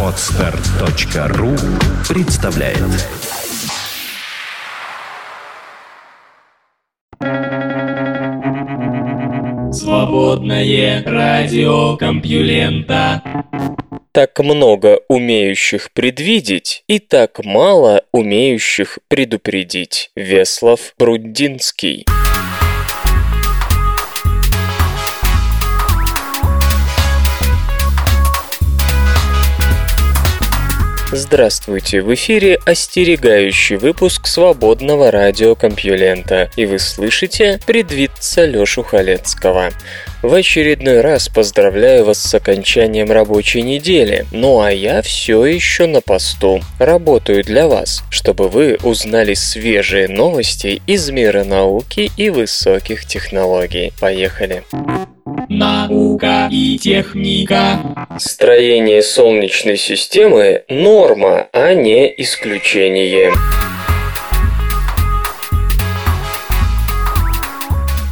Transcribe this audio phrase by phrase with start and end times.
[0.00, 1.56] Отстар.ру
[2.08, 2.78] представляет
[9.74, 13.22] Свободное радио Компьюлента
[14.12, 20.12] так много умеющих предвидеть и так мало умеющих предупредить.
[20.14, 22.06] Веслов Брудинский.
[31.16, 39.70] Здравствуйте, в эфире остерегающий выпуск свободного радиокомпьюлента, и вы слышите предвидца Лёшу Халецкого.
[40.22, 44.26] В очередной раз поздравляю вас с окончанием рабочей недели.
[44.32, 46.60] Ну а я все еще на посту.
[46.80, 53.92] Работаю для вас, чтобы вы узнали свежие новости из мира науки и высоких технологий.
[54.00, 54.64] Поехали!
[55.48, 57.78] Наука и техника.
[58.18, 63.32] Строение Солнечной системы– норма, а не исключение.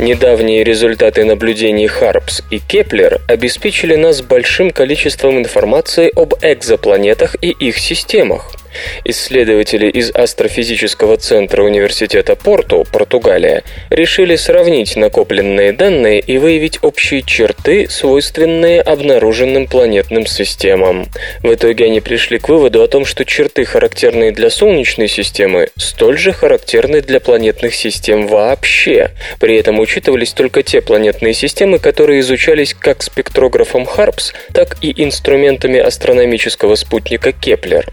[0.03, 7.79] Недавние результаты наблюдений HARPS и Кеплер обеспечили нас большим количеством информации об экзопланетах и их
[7.79, 8.53] системах.
[9.05, 17.89] Исследователи из Астрофизического центра Университета Порту, Португалия, решили сравнить накопленные данные и выявить общие черты,
[17.89, 21.07] свойственные обнаруженным планетным системам.
[21.43, 26.19] В итоге они пришли к выводу о том, что черты, характерные для Солнечной системы, столь
[26.19, 29.11] же характерны для планетных систем вообще.
[29.39, 35.79] При этом учитывались только те планетные системы, которые изучались как спектрографом HARPS, так и инструментами
[35.79, 37.87] астрономического спутника Кеплер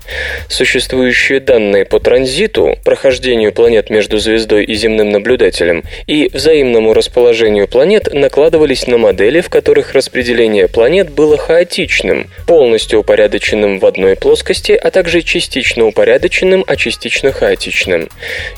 [0.47, 8.13] существующие данные по транзиту, прохождению планет между звездой и земным наблюдателем и взаимному расположению планет
[8.13, 14.91] накладывались на модели, в которых распределение планет было хаотичным, полностью упорядоченным в одной плоскости, а
[14.91, 18.09] также частично упорядоченным, а частично хаотичным.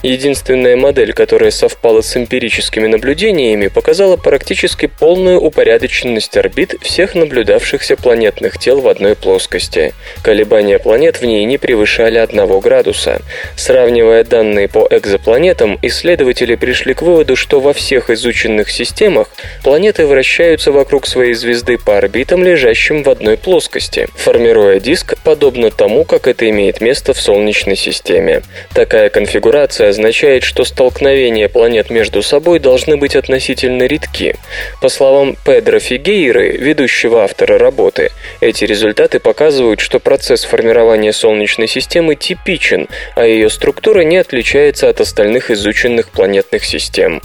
[0.04, 3.21] Единственная модель, которая совпала с эмпирическими наблюдениями,
[3.70, 9.94] показала практически полную упорядоченность орбит всех наблюдавшихся планетных тел в одной плоскости.
[10.24, 13.22] Колебания планет в ней не превышали 1 градуса.
[13.56, 19.30] Сравнивая данные по экзопланетам, исследователи пришли к выводу, что во всех изученных системах
[19.64, 26.06] планеты вращаются вокруг своей звезды по орбитам, лежащим в одной плоскости, формируя диск, подобно тому,
[26.06, 28.42] как это имеет место в Солнечной системе.
[28.74, 34.36] Такая конфигурация означает, что столкновения планет между собой должны быть относительно редки.
[34.82, 42.16] По словам Педро Фигейры, ведущего автора работы, эти результаты показывают, что процесс формирования Солнечной системы
[42.16, 47.22] типичен, а ее структура не отличается от остальных изученных планетных систем.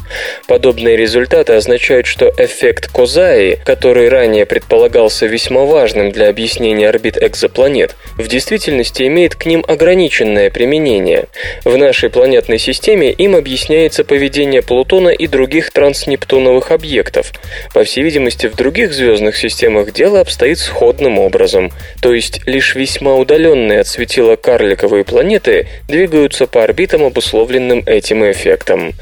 [0.47, 7.97] Подобные результаты означают, что эффект Козаи, который ранее предполагался весьма важным для объяснения орбит экзопланет,
[8.17, 11.27] в действительности имеет к ним ограниченное применение.
[11.65, 17.33] В нашей планетной системе им объясняется поведение Плутона и других транснептуновых объектов.
[17.75, 21.71] По всей видимости, в других звездных системах дело обстоит сходным образом,
[22.01, 28.95] то есть лишь весьма удаленные от светила карликовые планеты двигаются по орбитам, обусловленным этим эффектом.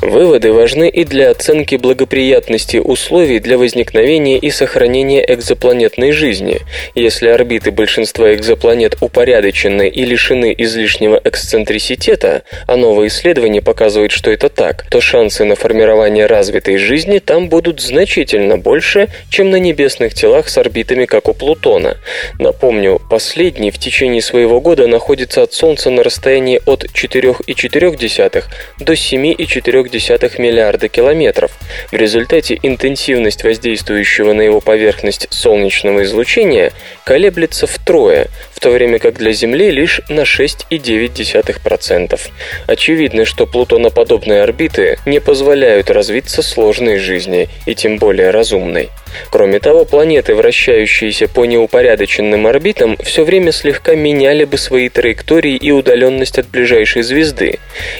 [0.00, 6.60] Выводы важны и для оценки благоприятности условий для возникновения и сохранения экзопланетной жизни.
[6.94, 14.48] Если орбиты большинства экзопланет упорядочены и лишены излишнего эксцентриситета, а новые исследования показывают, что это
[14.48, 20.48] так, то шансы на формирование развитой жизни там будут значительно больше, чем на небесных телах
[20.48, 21.96] с орбитами, как у Плутона.
[22.38, 28.44] Напомню, последний в течение своего года находится от Солнца на расстоянии от 4,4
[28.78, 31.52] до 7,4 миллиарда километров.
[31.90, 36.72] В результате интенсивность воздействующего на его поверхность солнечного излучения
[37.04, 42.20] колеблется втрое, в то время как для Земли лишь на 6,9%.
[42.66, 48.90] Очевидно, что плутоноподобные орбиты не позволяют развиться сложной жизни, и тем более разумной.
[49.30, 55.70] Кроме того, планеты, вращающиеся по неупорядоченным орбитам, все время слегка меняли бы свои траектории и
[55.70, 57.58] удаленность от ближайшей звезды,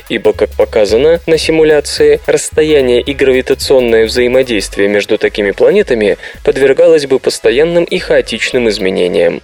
[0.08, 7.84] ибо, как показано на симуляции, расстояние и гравитационное взаимодействие между такими планетами подвергалось бы постоянным
[7.84, 9.42] и хаотичным изменениям.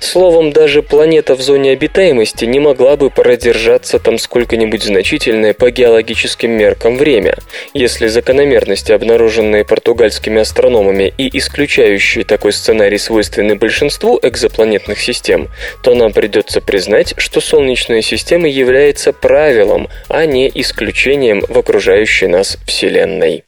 [0.00, 6.50] Словом, даже планета в зоне обитаемости не могла бы продержаться там сколько-нибудь значительное по геологическим
[6.50, 7.36] меркам время,
[7.74, 15.48] если закономерности, обнаруженные португальскими астрономами, системе и исключающие такой сценарий свойственны большинству экзопланетных систем,
[15.82, 22.58] то нам придется признать, что Солнечная система является правилом, а не исключением в окружающей нас
[22.66, 23.44] Вселенной.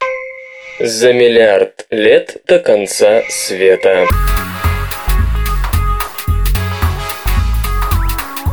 [0.79, 4.07] За миллиард лет до конца света.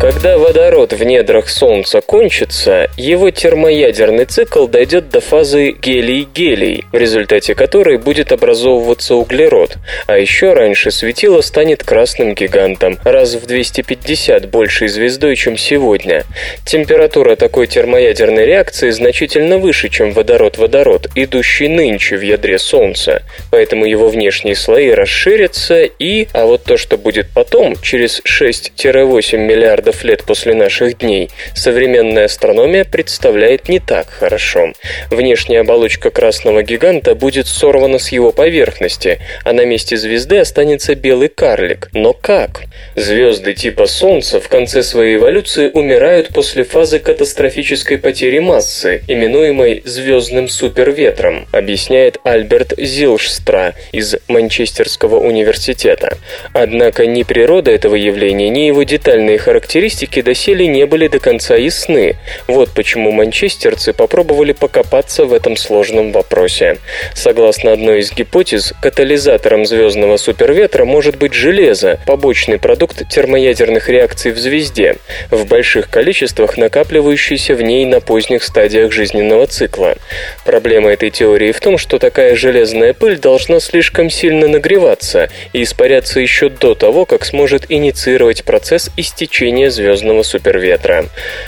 [0.00, 7.54] Когда водород в недрах Солнца кончится, его термоядерный цикл дойдет до фазы гелий-гелий, в результате
[7.54, 9.76] которой будет образовываться углерод,
[10.06, 16.24] а еще раньше светило станет красным гигантом, раз в 250 большей звездой, чем сегодня.
[16.64, 24.08] Температура такой термоядерной реакции значительно выше, чем водород-водород, идущий нынче в ядре Солнца, поэтому его
[24.08, 30.24] внешние слои расширятся и, а вот то, что будет потом, через 6-8 миллиардов миллиардов лет
[30.24, 34.72] после наших дней, современная астрономия представляет не так хорошо.
[35.10, 41.28] Внешняя оболочка красного гиганта будет сорвана с его поверхности, а на месте звезды останется белый
[41.28, 41.88] карлик.
[41.92, 42.62] Но как?
[42.96, 50.48] Звезды типа Солнца в конце своей эволюции умирают после фазы катастрофической потери массы, именуемой звездным
[50.48, 56.18] суперветром, объясняет Альберт Зилшстра из Манчестерского университета.
[56.52, 61.56] Однако ни природа этого явления, ни его детальные характеристики характеристики доселе не были до конца
[61.56, 62.16] ясны.
[62.46, 66.76] Вот почему манчестерцы попробовали покопаться в этом сложном вопросе.
[67.14, 74.38] Согласно одной из гипотез, катализатором звездного суперветра может быть железо, побочный продукт термоядерных реакций в
[74.38, 74.96] звезде,
[75.30, 79.96] в больших количествах накапливающийся в ней на поздних стадиях жизненного цикла.
[80.44, 86.20] Проблема этой теории в том, что такая железная пыль должна слишком сильно нагреваться и испаряться
[86.20, 91.06] еще до того, как сможет инициировать процесс истечения звездного суперветра.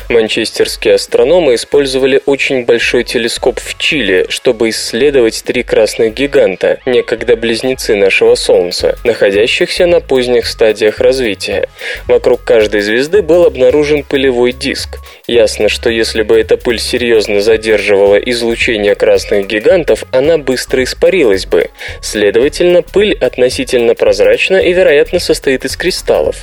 [0.08, 7.94] Манчестерские астрономы использовали очень большой телескоп в Чили, чтобы исследовать три красных гиганта, некогда близнецы
[7.94, 11.68] нашего Солнца, находящихся на поздних стадиях развития.
[12.06, 14.98] Вокруг каждой звезды был обнаружен пылевой диск.
[15.26, 21.70] Ясно, что если бы эта пыль серьезно задерживала излучение красных гигантов, она быстро испарилась бы.
[22.00, 26.36] Следовательно, пыль относительно прозрачна и, вероятно, состоит из кристаллов.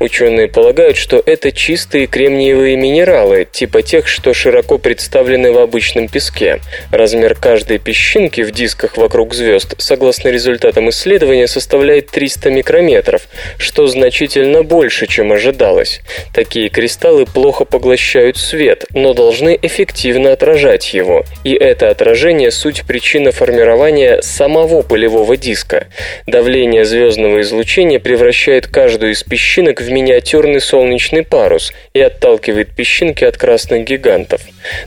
[0.00, 6.60] Ученые полагают, что это чистые кремниевые минералы, типа тех, что широко представлены в обычном песке.
[6.90, 13.28] Размер каждой песчинки в дисках вокруг звезд, согласно результатам исследования, составляет 300 микрометров,
[13.58, 16.00] что значительно больше, чем ожидалось.
[16.32, 21.24] Такие кристаллы плохо поглощают свет, но должны эффективно отражать его.
[21.44, 25.86] И это отражение– суть причина формирования самого пылевого диска.
[26.26, 33.24] Давление звездного излучения превращает каждую из песчинок в миниатюрный солнечный солнечный парус и отталкивает песчинки
[33.24, 34.40] от красных гигантов.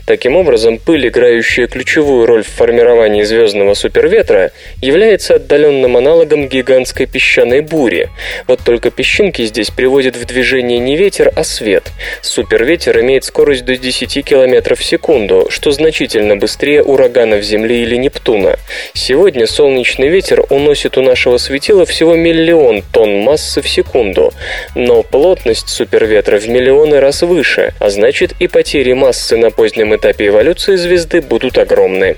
[0.06, 4.50] Таким образом, пыль, играющая ключевую роль в формировании звездного суперветра,
[4.82, 8.08] является отдаленным аналогом гигантской песчаной бури.
[8.46, 11.84] Вот только песчинки здесь приводят в движение не ветер, а свет.
[12.22, 18.56] Суперветер имеет скорость до 10 км в секунду, что значительно быстрее ураганов Земли или Нептуна.
[18.94, 24.32] Сегодня солнечный ветер уносит у нашего светила всего миллион тонн массы в секунду,
[24.74, 29.96] но плотность суперветра суперветра в миллионы раз выше, а значит и потери массы на позднем
[29.96, 32.14] этапе эволюции звезды будут огромны.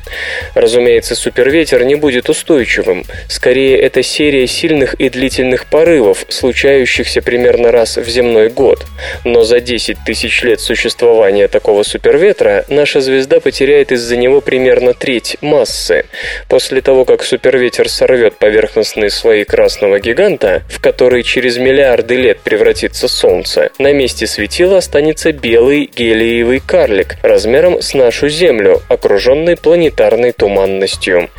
[0.54, 3.04] Разумеется, суперветер не будет устойчивым.
[3.26, 8.84] Скорее, это серия сильных и длительных порывов, случающихся примерно раз в земной год.
[9.24, 15.38] Но за 10 тысяч лет существования такого суперветра наша звезда потеряет из-за него примерно треть
[15.40, 16.04] массы.
[16.50, 23.08] После того, как суперветер сорвет поверхностные слои красного гиганта, в который через миллиарды лет превратится
[23.08, 31.30] Солнце, на месте светила останется белый гелиевый карлик размером с нашу Землю, окруженный планетарной туманностью.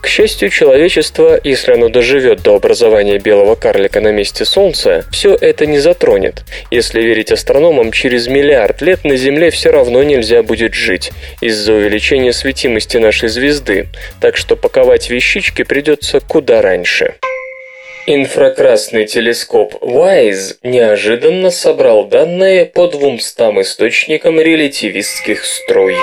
[0.00, 5.66] К счастью, человечество, если оно доживет до образования белого карлика на месте Солнца, все это
[5.66, 6.44] не затронет.
[6.70, 12.32] Если верить астрономам, через миллиард лет на Земле все равно нельзя будет жить из-за увеличения
[12.32, 13.88] светимости нашей звезды,
[14.20, 17.14] так что паковать вещички придется куда раньше.
[18.10, 25.94] Инфракрасный телескоп WISE неожиданно собрал данные по 200 источникам релятивистских струй.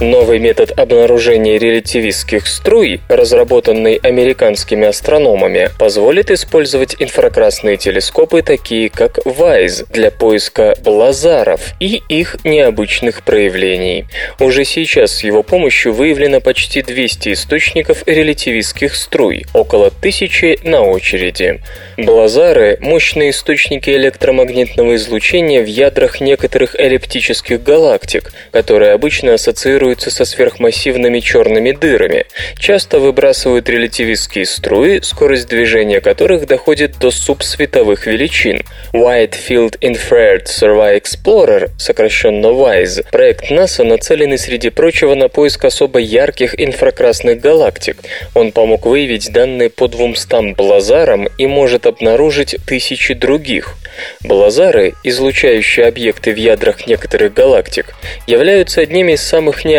[0.00, 9.86] Новый метод обнаружения релятивистских струй, разработанный американскими астрономами, позволит использовать инфракрасные телескопы, такие как WISE,
[9.90, 14.04] для поиска блазаров и их необычных проявлений.
[14.38, 21.62] Уже сейчас с его помощью выявлено почти 200 источников релятивистских струй, около тысячи на очереди.
[21.96, 30.24] Блазары– мощные источники электромагнитного излучения в ядрах некоторых эллиптических галактик, которые обычно ассоциируют контактируются со
[30.24, 32.26] сверхмассивными черными дырами,
[32.58, 38.62] часто выбрасывают релятивистские струи, скорость движения которых доходит до субсветовых величин.
[38.92, 46.00] Wide Field Infrared Survey Explorer, сокращенно WISE, проект НАСА нацеленный среди прочего на поиск особо
[46.00, 47.96] ярких инфракрасных галактик.
[48.34, 53.76] Он помог выявить данные по 200 блазарам и может обнаружить тысячи других.
[54.22, 57.94] Блазары, излучающие объекты в ядрах некоторых галактик,
[58.26, 59.75] являются одними из самых необычных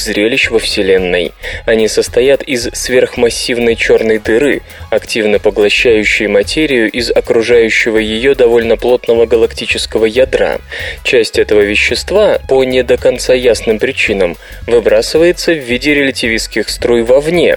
[0.00, 1.32] зрелищ во Вселенной.
[1.66, 10.06] Они состоят из сверхмассивной черной дыры, активно поглощающей материю из окружающего ее довольно плотного галактического
[10.06, 10.60] ядра.
[11.02, 14.36] Часть этого вещества, по не до конца ясным причинам,
[14.66, 17.56] выбрасывается в виде релятивистских струй вовне,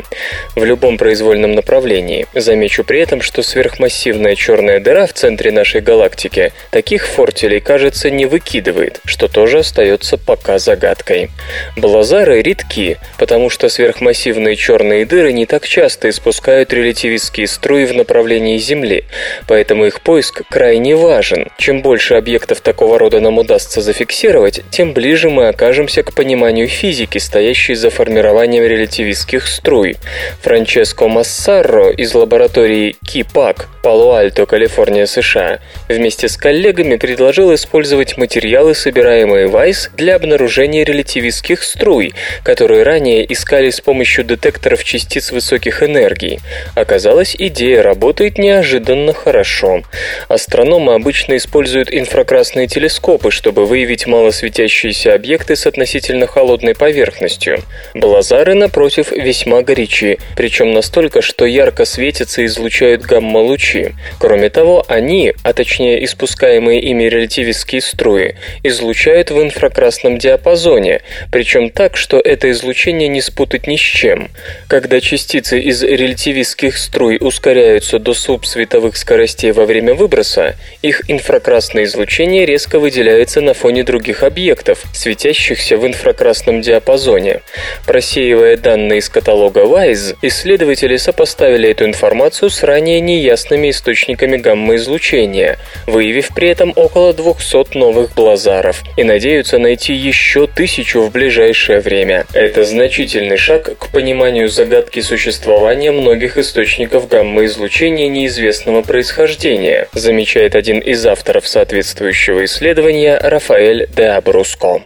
[0.55, 2.27] в любом произвольном направлении.
[2.33, 8.25] Замечу при этом, что сверхмассивная черная дыра в центре нашей галактики таких фортелей, кажется, не
[8.25, 11.29] выкидывает, что тоже остается пока загадкой.
[11.77, 18.57] Блазары редки, потому что сверхмассивные черные дыры не так часто испускают релятивистские струи в направлении
[18.57, 19.03] Земли,
[19.47, 21.51] поэтому их поиск крайне важен.
[21.59, 27.19] Чем больше объектов такого рода нам удастся зафиксировать, тем ближе мы окажемся к пониманию физики,
[27.19, 29.97] стоящей за формированием релятивистских струй.
[30.41, 39.45] Франческо Массарро из лаборатории КИПАК, Пало-Альто, Калифорния, США, вместе с коллегами предложил использовать материалы, собираемые
[39.45, 46.39] Вайс, для обнаружения релятивистских струй, которые ранее искали с помощью детекторов частиц высоких энергий.
[46.75, 49.83] Оказалось, идея работает неожиданно хорошо.
[50.27, 57.63] Астрономы обычно используют инфракрасные телескопы, чтобы выявить малосветящиеся объекты с относительно холодной поверхностью.
[57.93, 63.91] Блазары, напротив, весьма горячи, причем настолько, что ярко светятся и излучают гамма-лучи.
[64.19, 71.97] Кроме того, они, а точнее испускаемые ими релятивистские струи, излучают в инфракрасном диапазоне, причем так,
[71.97, 74.29] что это излучение не спутать ни с чем.
[74.67, 82.45] Когда частицы из релятивистских струй ускоряются до субсветовых скоростей во время выброса, их инфракрасное излучение
[82.45, 87.41] резко выделяется на фоне других объектов, светящихся в инфракрасном диапазоне.
[87.85, 96.29] Просеивая данные из каталога WISE, исследователи сопоставили эту информацию с ранее неясными источниками гамма-излучения, выявив
[96.35, 101.11] при этом около 200 новых блазаров, и надеются найти еще тысячу в
[101.47, 102.25] ближайшее время.
[102.33, 111.05] Это значительный шаг к пониманию загадки существования многих источников гамма-излучения неизвестного происхождения, замечает один из
[111.05, 114.81] авторов соответствующего исследования Рафаэль де Абруско.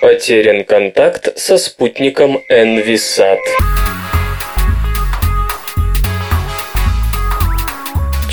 [0.00, 3.38] Потерян контакт со спутником Envisat.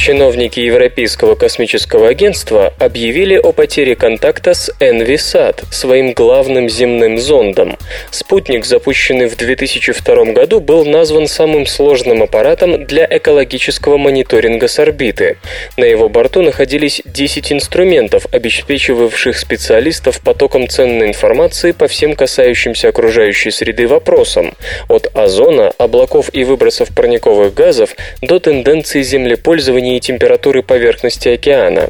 [0.03, 7.77] Чиновники Европейского космического агентства объявили о потере контакта с Envisat, своим главным земным зондом.
[8.12, 15.38] Спутник, запущенный в 2002 году, был назван самым сложным аппаратом для экологического мониторинга с орбиты.
[15.77, 23.51] На его борту находились 10 инструментов, обеспечивавших специалистов потоком ценной информации по всем касающимся окружающей
[23.51, 24.53] среды вопросам,
[24.89, 31.89] от озона, облаков и выбросов парниковых газов до тенденций землепользования и температуры поверхности океана.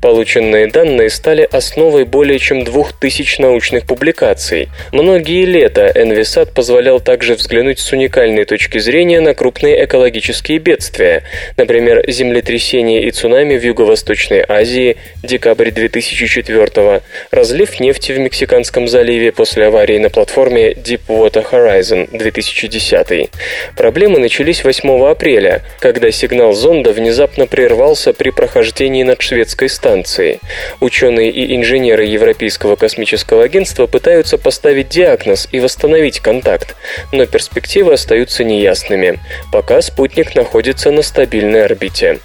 [0.00, 4.68] Полученные данные стали основой более чем двух тысяч научных публикаций.
[4.92, 11.22] Многие лета Envisat позволял также взглянуть с уникальной точки зрения на крупные экологические бедствия,
[11.56, 19.66] например, землетрясения и цунами в Юго-Восточной Азии, декабрь 2004 разлив нефти в Мексиканском заливе после
[19.66, 23.30] аварии на платформе Deepwater Horizon 2010.
[23.76, 30.40] Проблемы начались 8 апреля, когда сигнал зонда внезапно прервался при прохождении над шведской космической станции.
[30.80, 36.76] Ученые и инженеры Европейского космического агентства пытаются поставить диагноз и восстановить контакт,
[37.12, 39.18] но перспективы остаются неясными.
[39.52, 42.18] Пока спутник находится на стабильной орбите.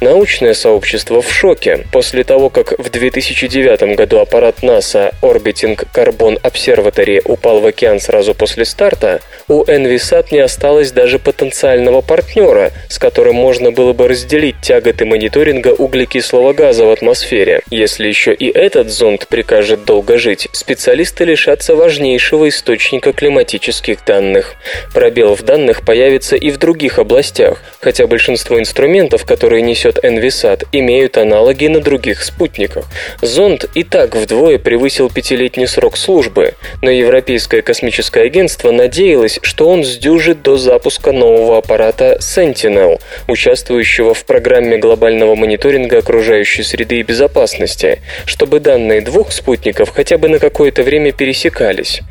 [0.00, 1.86] Научное сообщество в шоке.
[1.92, 8.34] После того, как в 2009 году аппарат НАСА Orbiting Carbon Observatory упал в океан сразу
[8.34, 14.60] после старта, у Envisat не осталось даже потенциального партнера, с которым можно было бы разделить
[14.62, 17.62] тяготы мониторинга углекислого газа газа в атмосфере.
[17.70, 24.54] Если еще и этот зонд прикажет долго жить, специалисты лишатся важнейшего источника климатических данных.
[24.94, 31.18] Пробел в данных появится и в других областях, хотя большинство инструментов, которые несет Envisat, имеют
[31.18, 32.84] аналоги на других спутниках.
[33.20, 39.82] Зонд и так вдвое превысил пятилетний срок службы, но Европейское космическое агентство надеялось, что он
[39.82, 47.02] сдюжит до запуска нового аппарата Sentinel, участвующего в программе глобального мониторинга окружающей помощи среды и
[47.02, 52.02] безопасности, чтобы данные двух спутников хотя бы на какое-то время пересекались.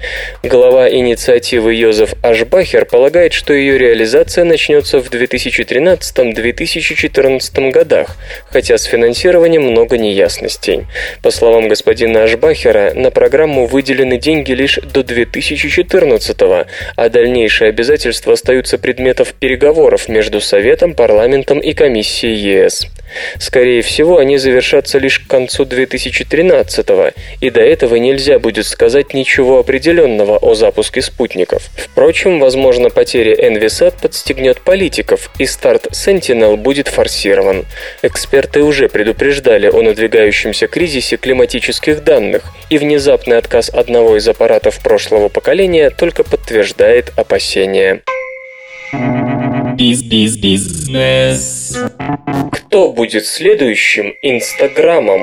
[0.43, 8.17] Глава инициативы Йозеф Ашбахер полагает, что ее реализация начнется в 2013-2014 годах,
[8.51, 10.85] хотя с финансированием много неясностей.
[11.21, 16.37] По словам господина Ашбахера, на программу выделены деньги лишь до 2014
[16.95, 22.87] а дальнейшие обязательства остаются предметов переговоров между Советом, Парламентом и Комиссией ЕС.
[23.39, 27.11] Скорее всего, они завершатся лишь к концу 2013-го,
[27.41, 31.69] и до этого нельзя будет сказать ничего определенного о запуске спутников.
[31.75, 37.65] Впрочем, возможно, потеря Envisat подстегнет политиков, и старт Sentinel будет форсирован.
[38.01, 45.29] Эксперты уже предупреждали о надвигающемся кризисе климатических данных, и внезапный отказ одного из аппаратов прошлого
[45.29, 48.01] поколения только подтверждает опасения.
[49.75, 51.77] Биз-биз-бизнес.
[52.51, 55.21] Кто будет следующим Инстаграмом?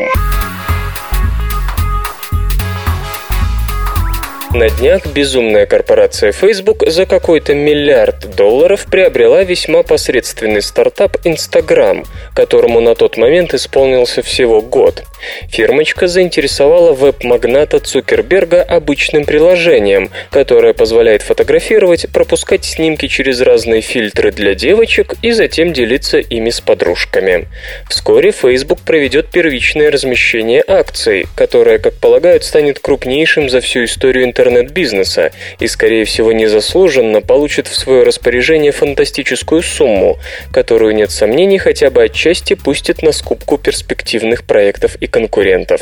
[4.56, 12.80] На днях безумная корпорация Facebook за какой-то миллиард долларов приобрела весьма посредственный стартап Instagram, которому
[12.80, 15.04] на тот момент исполнился всего год.
[15.50, 24.54] Фирмочка заинтересовала веб-магната Цукерберга обычным приложением, которое позволяет фотографировать, пропускать снимки через разные фильтры для
[24.54, 27.46] девочек и затем делиться ими с подружками.
[27.90, 34.45] Вскоре Facebook проведет первичное размещение акций, которое, как полагают, станет крупнейшим за всю историю интернета
[34.46, 40.18] интернет-бизнеса и, скорее всего, незаслуженно получит в свое распоряжение фантастическую сумму,
[40.52, 45.80] которую, нет сомнений, хотя бы отчасти пустит на скупку перспективных проектов и конкурентов.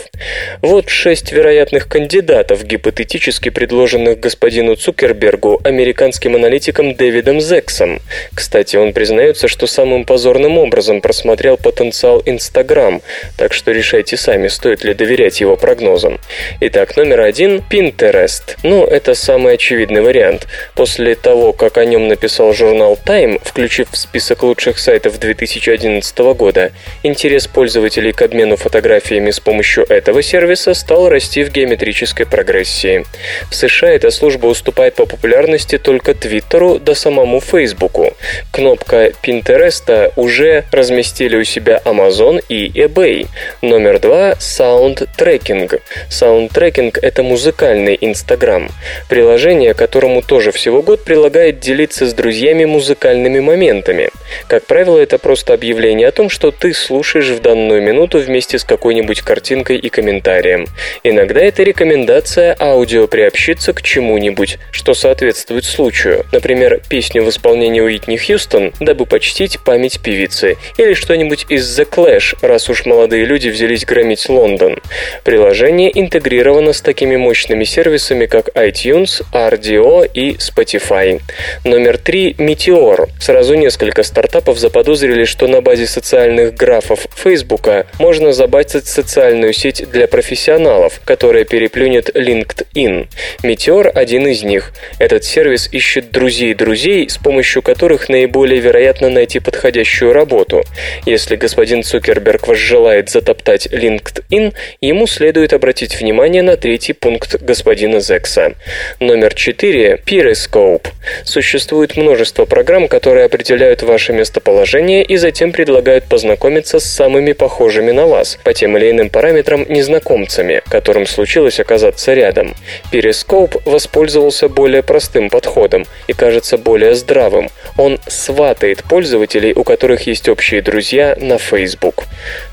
[0.63, 8.01] Вот шесть вероятных кандидатов, гипотетически предложенных господину Цукербергу американским аналитиком Дэвидом Зексом.
[8.35, 13.03] Кстати, он признается, что самым позорным образом просмотрел потенциал Инстаграм,
[13.37, 16.19] так что решайте сами, стоит ли доверять его прогнозам.
[16.61, 18.44] Итак, номер один– Pinterest.
[18.63, 20.47] Ну, это самый очевидный вариант.
[20.75, 26.73] После того, как о нем написал журнал Time, включив в список лучших сайтов 2011 года,
[27.03, 33.05] интерес пользователей к обмену фотографиями с помощью этого сервиса стал расти в геометрической прогрессии.
[33.51, 38.15] В США эта служба уступает по популярности только Твиттеру да самому Фейсбуку.
[38.53, 43.29] Кнопка Pinterest уже разместили у себя Amazon и eBay.
[43.63, 45.81] Номер два– Sound Tracking.
[46.11, 48.69] Sound Tracking– это музыкальный Instagram Instagram.
[49.09, 54.11] Приложение, которому тоже всего год прилагает делиться с друзьями музыкальными моментами.
[54.49, 58.65] Как правило, это просто объявление о том, что ты слушаешь в данную минуту вместе с
[58.65, 60.67] какой-нибудь картинкой и комментарием.
[61.05, 66.25] Иногда это рекомендация аудио приобщиться к чему-нибудь, что соответствует случаю.
[66.33, 72.37] Например, песню в исполнении Уитни Хьюстон, дабы почтить память певицы, или что-нибудь из The Clash,
[72.43, 74.81] раз уж молодые люди взялись громить Лондон.
[75.23, 81.21] Приложение интегрировано с такими мощными сервисами, как iTunes, RDO и Spotify.
[81.65, 83.09] Номер три– Meteor.
[83.21, 90.07] Сразу несколько стартапов заподозрили, что на базе социальных графов Facebook можно забайтить социальную сеть для
[90.07, 93.09] профессионалов, которая переплюнет LinkedIn.
[93.43, 94.73] Meteor– один из них.
[94.99, 100.63] Этот сервис ищет друзей друзей, с помощью которых наиболее вероятно найти подходящую работу.
[101.07, 108.14] Если господин Цукерберг возжелает затоптать LinkedIn, ему следует обратить внимание на третий пункт господина Зека.
[108.15, 108.55] Яндекса.
[109.01, 110.87] Номер 4– Periscope.
[111.25, 118.07] Существует множество программ, которые определяют ваше местоположение и затем предлагают познакомиться с самыми похожими на
[118.07, 122.55] вас по тем или иным параметрам незнакомцами, которым случилось оказаться рядом.
[122.93, 127.51] Periscope воспользовался более простым подходом и кажется более здравым.
[127.77, 132.05] Он сватает пользователей, у которых есть общие друзья, на Facebook.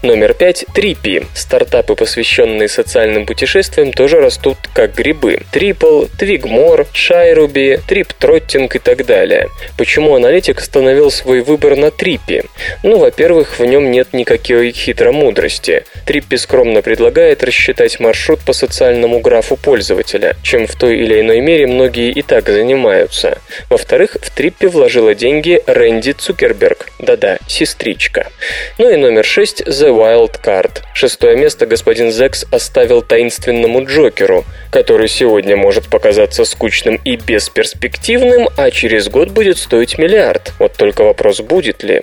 [0.02, 1.26] Номер 5– Trippy.
[1.36, 5.40] Стартапы, посвященные социальным путешествиям, тоже растут как грибы.
[5.52, 9.50] Triple, Twigmore, Shairuby, Triptrotting и так далее.
[9.78, 12.46] Почему аналитик остановил свой выбор на Трипе?
[12.84, 15.84] Ну, во-первых, в нем нет никакой хитромудрости.
[16.06, 21.68] Триппи скромно предлагает рассчитать маршрут по социальному графу пользователя, чем в той или иной мере
[21.68, 23.40] многие и так занимаются.
[23.70, 26.88] Во-вторых, в Триппе вложила деньги Рэнди Цукерберг.
[27.00, 28.28] Да-да, сестричка.
[28.78, 30.82] Ну и номер шесть The Wild Card.
[30.94, 38.48] Шестое место господин Зекс оставил таинственному Джокеру, который сегодня сегодня может показаться скучным и бесперспективным,
[38.58, 40.54] а через год будет стоить миллиард.
[40.60, 42.02] Вот только вопрос, будет ли.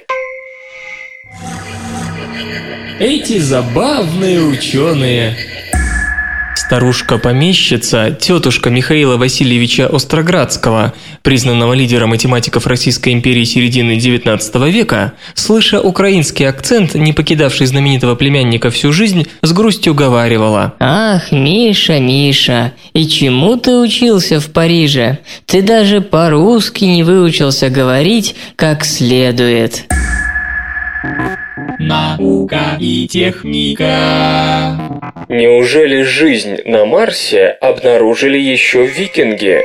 [2.98, 5.36] Эти забавные ученые
[6.68, 16.46] Старушка-помещица, тетушка Михаила Васильевича Остроградского, признанного лидера математиков Российской империи середины XIX века, слыша украинский
[16.46, 20.74] акцент, не покидавший знаменитого племянника всю жизнь, с грустью говаривала.
[20.78, 25.20] «Ах, Миша, Миша, и чему ты учился в Париже?
[25.46, 29.86] Ты даже по-русски не выучился говорить как следует».
[31.78, 34.76] Наука и техника.
[35.28, 39.62] Неужели жизнь на Марсе обнаружили еще викинги?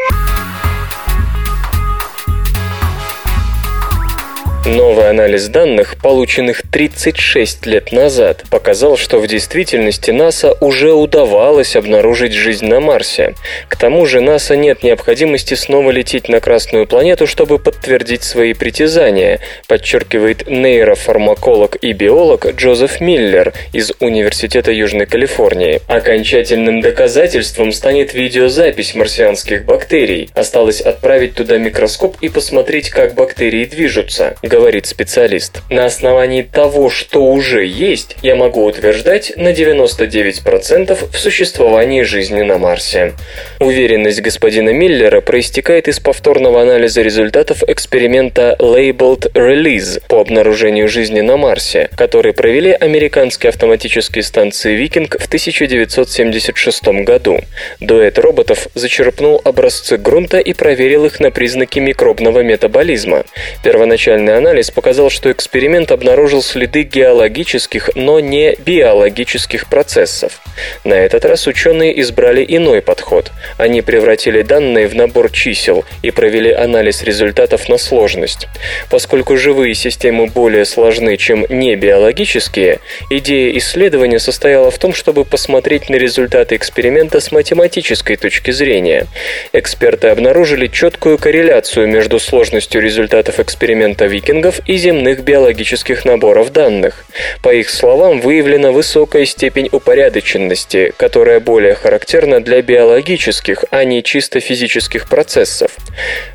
[4.65, 12.31] Новый анализ данных, полученных 36 лет назад, показал, что в действительности НАСА уже удавалось обнаружить
[12.31, 13.35] жизнь на Марсе.
[13.67, 19.41] К тому же НАСА нет необходимости снова лететь на Красную планету, чтобы подтвердить свои притязания,
[19.67, 25.81] подчеркивает нейрофармаколог и биолог Джозеф Миллер из Университета Южной Калифорнии.
[25.87, 30.29] Окончательным доказательством станет видеозапись марсианских бактерий.
[30.33, 35.63] Осталось отправить туда микроскоп и посмотреть, как бактерии движутся говорит специалист.
[35.71, 42.59] На основании того, что уже есть, я могу утверждать на 99% в существовании жизни на
[42.59, 43.13] Марсе.
[43.59, 51.35] Уверенность господина Миллера проистекает из повторного анализа результатов эксперимента Labeled Release по обнаружению жизни на
[51.35, 57.39] Марсе, который провели американские автоматические станции Викинг в 1976 году.
[57.79, 63.23] Дуэт роботов зачерпнул образцы грунта и проверил их на признаки микробного метаболизма.
[63.63, 70.41] Первоначальный анализ показал, что эксперимент обнаружил следы геологических, но не биологических процессов.
[70.83, 73.31] На этот раз ученые избрали иной подход.
[73.57, 78.47] Они превратили данные в набор чисел и провели анализ результатов на сложность.
[78.89, 82.79] Поскольку живые системы более сложны, чем небиологические,
[83.09, 89.07] идея исследования состояла в том, чтобы посмотреть на результаты эксперимента с математической точки зрения.
[89.53, 97.05] Эксперты обнаружили четкую корреляцию между сложностью результатов эксперимента викингов и земных биологических наборов данных.
[97.41, 104.39] По их словам, выявлена высокая степень упорядоченности, которая более характерна для биологических, а не чисто
[104.39, 105.71] физических процессов.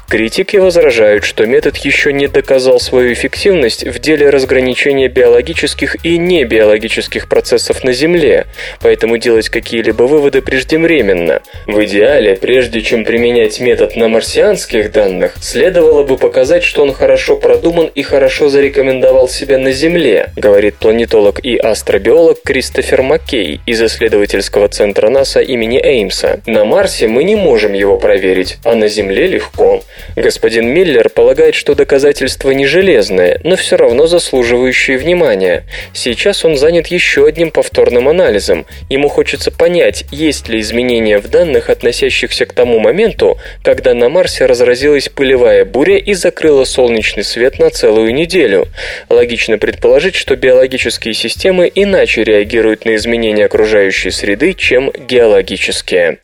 [0.08, 7.28] Критики возражают, что метод еще не доказал свою эффективность в деле разграничения биологических и небиологических
[7.28, 8.46] процессов на Земле,
[8.80, 11.42] поэтому делать какие-либо выводы преждевременно.
[11.66, 17.36] В идеале, прежде чем применять метод на марсианских данных, следовало бы показать, что он хорошо
[17.36, 24.68] продуман и хорошо зарекомендовал себя на Земле, говорит планетолог и астробиолог Кристофер Маккей из исследовательского
[24.68, 26.40] центра НАСА имени Эймса.
[26.46, 29.82] На Марсе мы не можем его проверить, а на Земле легко.
[30.16, 35.64] Господин Миллер полагает, что доказательства не железные, но все равно заслуживающие внимания.
[35.92, 38.66] Сейчас он занят еще одним повторным анализом.
[38.88, 44.46] Ему хочется понять, есть ли изменения в данных, относящихся к тому моменту, когда на Марсе
[44.46, 48.68] разразилась пылевая буря и закрыла солнечный свет на целую неделю.
[49.08, 56.18] Логично предположить, что биологические системы иначе реагируют на изменения окружающей среды, чем геологические.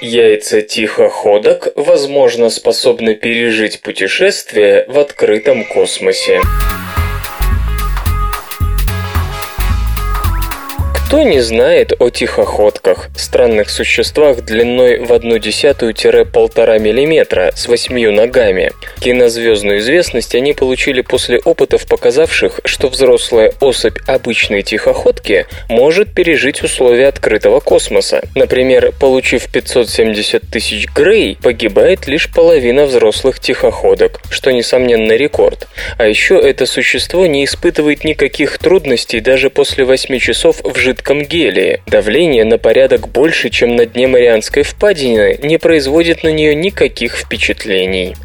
[0.00, 6.40] Яйца тихоходок, возможно, способны пережить путешествие в открытом космосе.
[11.08, 18.72] Кто не знает о тихоходках, странных существах длиной в 1,1-1,5 мм с восьмью ногами?
[19.00, 27.06] Кинозвездную известность они получили после опытов, показавших, что взрослая особь обычной тихоходки может пережить условия
[27.06, 28.20] открытого космоса.
[28.34, 35.68] Например, получив 570 тысяч Грей, погибает лишь половина взрослых тихоходок, что, несомненно, рекорд.
[35.96, 41.22] А еще это существо не испытывает никаких трудностей даже после 8 часов в жидком жидком
[41.22, 41.80] гелии.
[41.86, 48.16] Давление на порядок больше, чем на дне Марианской впадины, не производит на нее никаких впечатлений.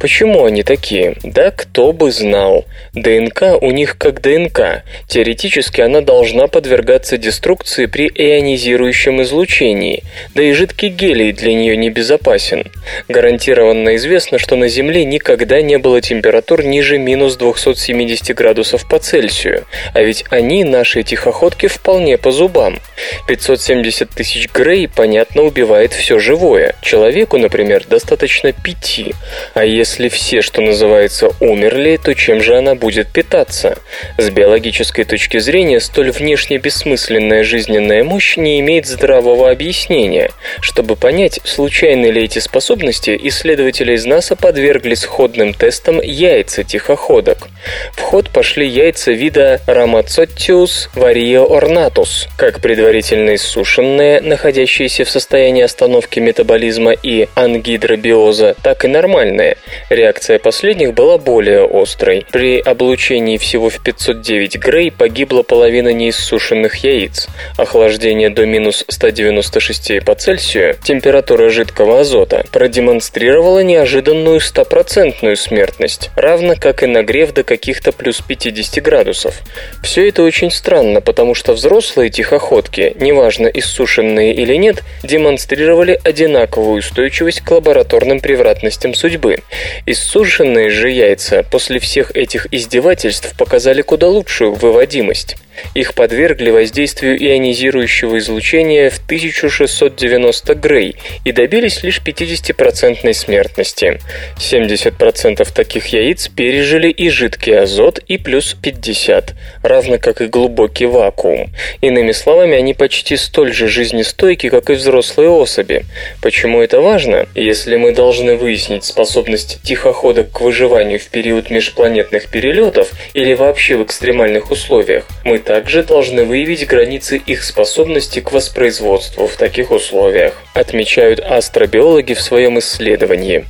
[0.00, 1.16] Почему они такие?
[1.22, 2.64] Да кто бы знал.
[2.94, 4.82] ДНК у них как ДНК.
[5.08, 10.02] Теоретически она должна подвергаться деструкции при ионизирующем излучении,
[10.34, 12.64] да и жидкий гелий для нее не безопасен.
[13.08, 19.64] Гарантированно известно, что на Земле никогда не было температур ниже минус 270 градусов по Цельсию,
[19.94, 22.78] а ведь они, наши тихоходки, вполне по зубам.
[23.26, 26.74] 570 тысяч Грей, понятно, убивает все живое.
[26.82, 29.14] Человеку, например, достаточно пяти.
[29.54, 33.78] А если все, что называется, умерли, то чем же она будет питаться?
[34.18, 40.30] С биологической точки зрения, столь внешне бессмысленная жизненная мощь не имеет здравого объяснения.
[40.60, 47.48] Чтобы понять, случайны ли эти способности, исследователи из НАСА подвергли сходным тестам яйца тихоходок.
[47.92, 55.62] В ход пошли яйца вида Rhamazottius vario ornatum, фруктоз, как предварительно иссушенные, находящиеся в состоянии
[55.62, 59.56] остановки метаболизма и ангидробиоза, так и нормальные.
[59.90, 62.26] Реакция последних была более острой.
[62.30, 67.28] При облучении всего в 509 грей погибла половина неиссушенных яиц.
[67.56, 76.82] Охлаждение до минус 196 по Цельсию, температура жидкого азота, продемонстрировала неожиданную стопроцентную смертность, равно как
[76.82, 79.40] и нагрев до каких-то плюс 50 градусов.
[79.82, 87.42] Все это очень странно, потому что взрослые тихоходки, неважно иссушенные или нет, демонстрировали одинаковую устойчивость
[87.42, 89.38] к лабораторным превратностям судьбы.
[89.86, 95.36] Иссушенные же яйца после всех этих издевательств показали куда лучшую выводимость.
[95.74, 104.00] Их подвергли воздействию ионизирующего излучения в 1690 Грей и добились лишь 50% смертности.
[104.36, 111.50] 70% таких яиц пережили и жидкий азот, и плюс 50, равно как и глубокий вакуум.
[111.82, 115.84] Иными словами, они почти столь же жизнестойки, как и взрослые особи.
[116.20, 117.26] Почему это важно?
[117.34, 123.82] Если мы должны выяснить способность тихоходок к выживанию в период межпланетных перелетов или вообще в
[123.82, 131.18] экстремальных условиях, мы также должны выявить границы их способности к воспроизводству в таких условиях, отмечают
[131.18, 133.44] астробиологи в своем исследовании.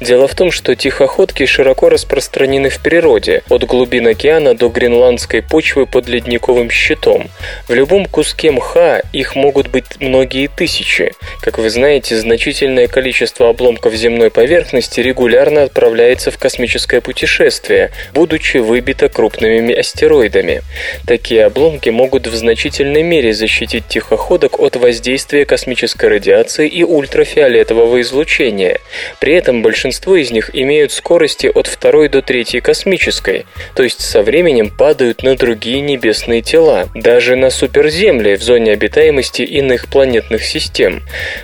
[0.00, 5.84] Дело в том, что тихоходки широко распространены в природе, от глубин океана до гренландской почвы
[5.84, 7.28] под ледниковым щитом.
[7.68, 11.12] В любом куске мха их могут быть многие тысячи.
[11.40, 19.08] Как вы знаете, значительное количество обломков земной поверхности регулярно отправляется в космическое путешествие, будучи выбито
[19.08, 20.62] крупными астероидами.
[21.08, 28.78] Такие обломки могут в значительной мере защитить тихоходок от воздействия космической радиации и ультрафиолетового излучения.
[29.18, 34.22] При этом большинство из них имеют скорости от второй до третьей космической, то есть со
[34.22, 41.02] временем падают на другие небесные тела, даже на суперземли в зоне обитаемости иных планетных систем.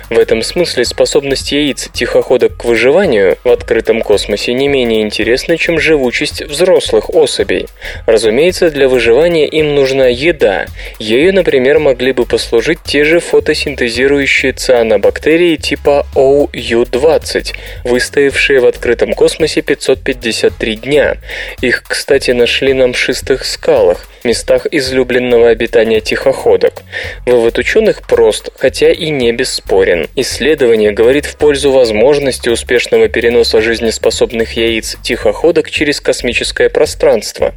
[0.09, 5.79] В этом смысле способность яиц тихоходок к выживанию в открытом космосе не менее интересна, чем
[5.79, 7.65] живучесть взрослых особей.
[8.05, 10.67] Разумеется, для выживания им нужна еда.
[10.99, 17.53] Ею, например, могли бы послужить те же фотосинтезирующие цианобактерии типа OU-20,
[17.85, 21.17] выстоявшие в открытом космосе 553 дня.
[21.61, 26.83] Их, кстати, нашли на мшистых скалах, местах излюбленного обитания тихоходок.
[27.25, 30.07] Вывод ученых прост, хотя и не бесспорен.
[30.15, 37.53] Исследование говорит в пользу возможности успешного переноса жизнеспособных яиц тихоходок через космическое пространство.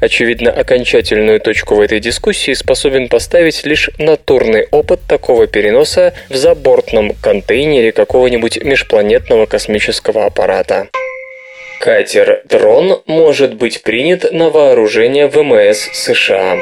[0.00, 7.14] Очевидно, окончательную точку в этой дискуссии способен поставить лишь натурный опыт такого переноса в забортном
[7.20, 10.88] контейнере какого-нибудь межпланетного космического аппарата.
[11.80, 16.58] Катер-дрон может быть принят на вооружение ВМС США.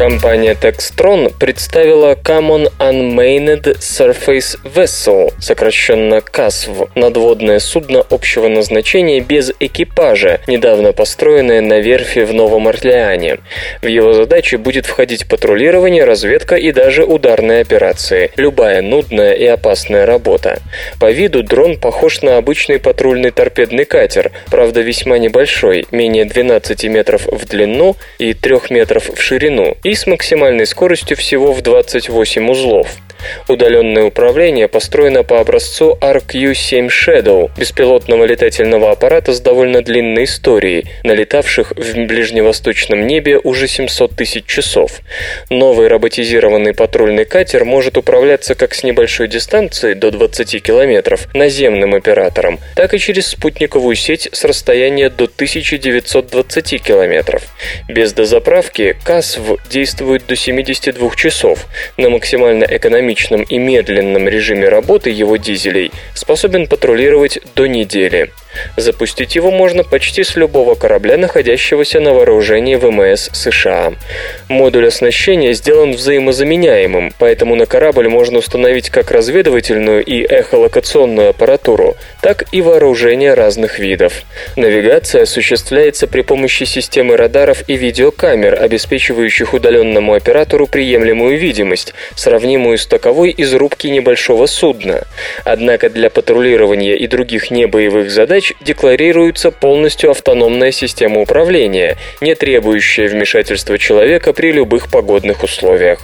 [0.00, 10.40] Компания Textron представила Common Unmanned Surface Vessel, сокращенно CASV, надводное судно общего назначения без экипажа,
[10.46, 13.40] недавно построенное на верфи в Новом Орлеане.
[13.82, 18.32] В его задачи будет входить патрулирование, разведка и даже ударные операции.
[18.36, 20.60] Любая нудная и опасная работа.
[20.98, 27.26] По виду дрон похож на обычный патрульный торпедный катер, правда весьма небольшой, менее 12 метров
[27.26, 32.88] в длину и 3 метров в ширину, с максимальной скоростью всего в 28 узлов.
[33.48, 41.72] Удаленное управление построено по образцу RQ-7 Shadow, беспилотного летательного аппарата с довольно длинной историей, налетавших
[41.76, 45.00] в ближневосточном небе уже 700 тысяч часов.
[45.48, 52.58] Новый роботизированный патрульный катер может управляться как с небольшой дистанции до 20 километров наземным оператором,
[52.74, 57.42] так и через спутниковую сеть с расстояния до 1920 километров.
[57.88, 61.66] Без дозаправки КАСВ действует до 72 часов
[61.96, 68.30] на максимально экономичном и медленном режиме работы его дизелей способен патрулировать до недели.
[68.76, 73.92] Запустить его можно почти с любого корабля, находящегося на вооружении ВМС США.
[74.48, 82.44] Модуль оснащения сделан взаимозаменяемым, поэтому на корабль можно установить как разведывательную и эхолокационную аппаратуру, так
[82.52, 84.24] и вооружение разных видов.
[84.56, 92.86] Навигация осуществляется при помощи системы радаров и видеокамер, обеспечивающих удаленному оператору приемлемую видимость, сравнимую с
[92.86, 95.02] таковой из рубки небольшого судна.
[95.44, 103.08] Однако для патрулирования и других небоевых задач задач декларируется полностью автономная система управления, не требующая
[103.08, 106.00] вмешательства человека при любых погодных условиях.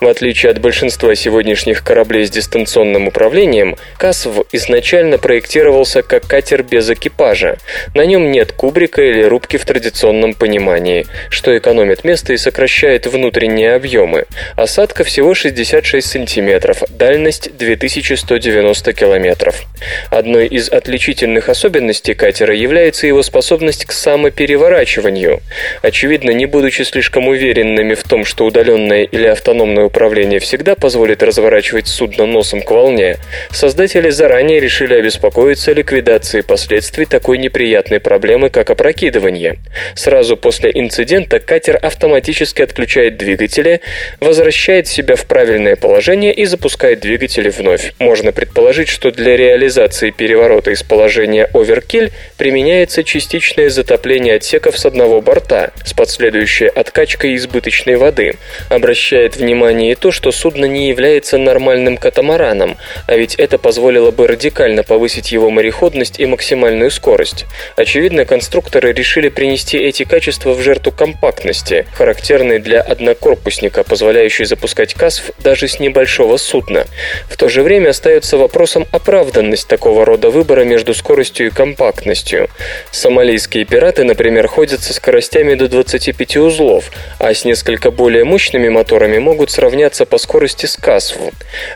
[0.00, 6.88] В отличие от большинства сегодняшних кораблей с дистанционным управлением, КАСВ изначально проектировался как катер без
[6.88, 7.58] экипажа.
[7.94, 13.74] На нем нет кубрика или рубки в традиционном понимании, что экономит место и сокращает внутренние
[13.74, 14.26] объемы.
[14.56, 19.62] Осадка всего 66 сантиметров, дальность 2190 километров.
[20.10, 21.71] Одной из отличительных особенностей
[22.14, 25.40] катера является его способность к самопереворачиванию.
[25.82, 31.88] Очевидно, не будучи слишком уверенными в том, что удаленное или автономное управление всегда позволит разворачивать
[31.88, 33.16] судно носом к волне,
[33.50, 39.58] создатели заранее решили обеспокоиться ликвидацией последствий такой неприятной проблемы, как опрокидывание.
[39.94, 43.80] Сразу после инцидента катер автоматически отключает двигатели,
[44.20, 47.92] возвращает себя в правильное положение и запускает двигатели вновь.
[47.98, 55.20] Можно предположить, что для реализации переворота из положения оверкиль применяется частичное затопление отсеков с одного
[55.20, 58.36] борта с последующей откачкой избыточной воды.
[58.68, 64.26] Обращает внимание и то, что судно не является нормальным катамараном, а ведь это позволило бы
[64.26, 67.46] радикально повысить его мореходность и максимальную скорость.
[67.76, 75.30] Очевидно, конструкторы решили принести эти качества в жертву компактности, характерной для однокорпусника, позволяющей запускать КАСФ
[75.38, 76.86] даже с небольшого судна.
[77.28, 82.48] В то же время остается вопросом оправданность такого рода выбора между скоростью и компактностью.
[82.90, 89.18] Сомалийские пираты, например, ходят со скоростями до 25 узлов, а с несколько более мощными моторами
[89.18, 91.16] могут сравняться по скорости с КАСФ.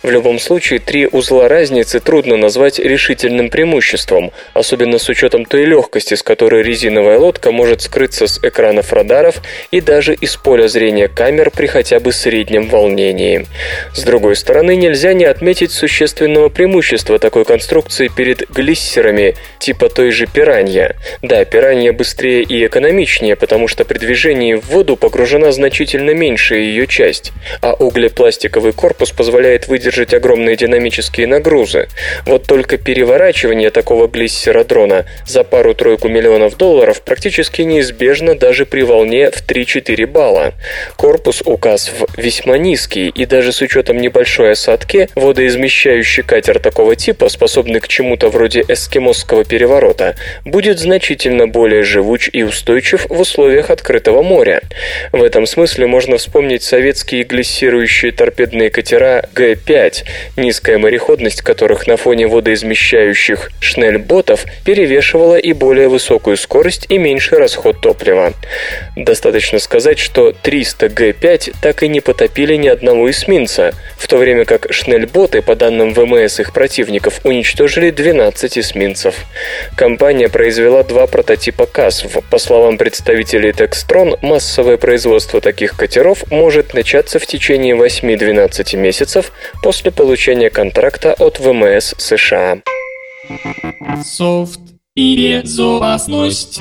[0.03, 6.15] В любом случае, три узла разницы трудно назвать решительным преимуществом, особенно с учетом той легкости,
[6.15, 11.51] с которой резиновая лодка может скрыться с экранов радаров и даже из поля зрения камер
[11.51, 13.47] при хотя бы среднем волнении.
[13.95, 20.27] С другой стороны, нельзя не отметить существенного преимущества такой конструкции перед глиссерами типа той же
[20.27, 20.95] пиранья.
[21.23, 26.87] Да, пиранья быстрее и экономичнее, потому что при движении в воду погружена значительно меньшая ее
[26.87, 31.89] часть, а углепластиковый корпус позволяет выдержать огромные динамические нагрузы.
[32.27, 39.33] Вот только переворачивание такого глиссера дрона за пару-тройку миллионов долларов практически неизбежно даже при волне
[39.33, 40.55] в 3-4 балла.
[40.95, 47.29] Корпус у КАСВ весьма низкий, и даже с учетом небольшой осадки, водоизмещающий катер такого типа,
[47.29, 54.23] способный к чему-то вроде эскимосского переворота, будет значительно более живуч и устойчив в условиях открытого
[54.23, 54.61] моря.
[55.13, 60.05] В этом смысле можно вспомнить советские глиссирующие торпедные катера Г-5,
[60.37, 67.81] низкая мореходность которых на фоне водоизмещающих шнельботов перевешивала и более высокую скорость и меньший расход
[67.81, 68.35] топлива.
[68.95, 74.45] Достаточно сказать, что 300 Г-5 так и не потопили ни одного эсминца, в то время
[74.45, 79.15] как шнельботы, по данным ВМС их противников, уничтожили 12 эсминцев.
[79.77, 82.23] Компания произвела два прототипа КАСВ.
[82.31, 89.33] По словам представителей Textron, массовое производство таких катеров может начаться в течение 8-12 месяцев
[89.63, 92.59] после получения контракта от ВМС США.
[94.05, 94.61] Софт
[94.95, 96.61] и безопасность.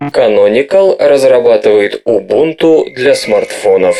[0.00, 3.96] Canonical разрабатывает Ubuntu для смартфонов.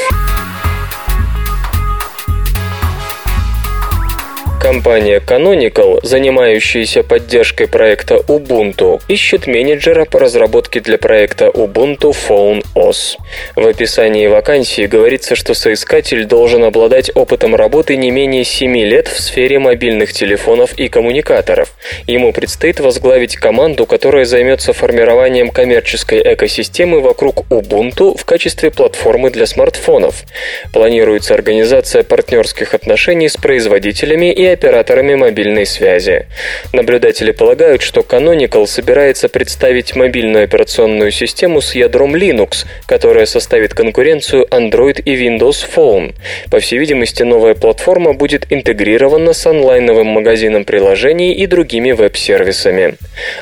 [4.60, 13.16] Компания Canonical, занимающаяся поддержкой проекта Ubuntu, ищет менеджера по разработке для проекта Ubuntu Phone OS.
[13.54, 19.20] В описании вакансии говорится, что соискатель должен обладать опытом работы не менее 7 лет в
[19.20, 21.72] сфере мобильных телефонов и коммуникаторов.
[22.08, 29.46] Ему предстоит возглавить команду, которая займется формированием коммерческой экосистемы вокруг Ubuntu в качестве платформы для
[29.46, 30.24] смартфонов.
[30.72, 36.26] Планируется организация партнерских отношений с производителями и операторами мобильной связи.
[36.72, 44.46] Наблюдатели полагают, что Canonical собирается представить мобильную операционную систему с ядром Linux, которая составит конкуренцию
[44.50, 46.14] Android и Windows Phone.
[46.50, 52.94] По всей видимости, новая платформа будет интегрирована с онлайновым магазином приложений и другими веб-сервисами.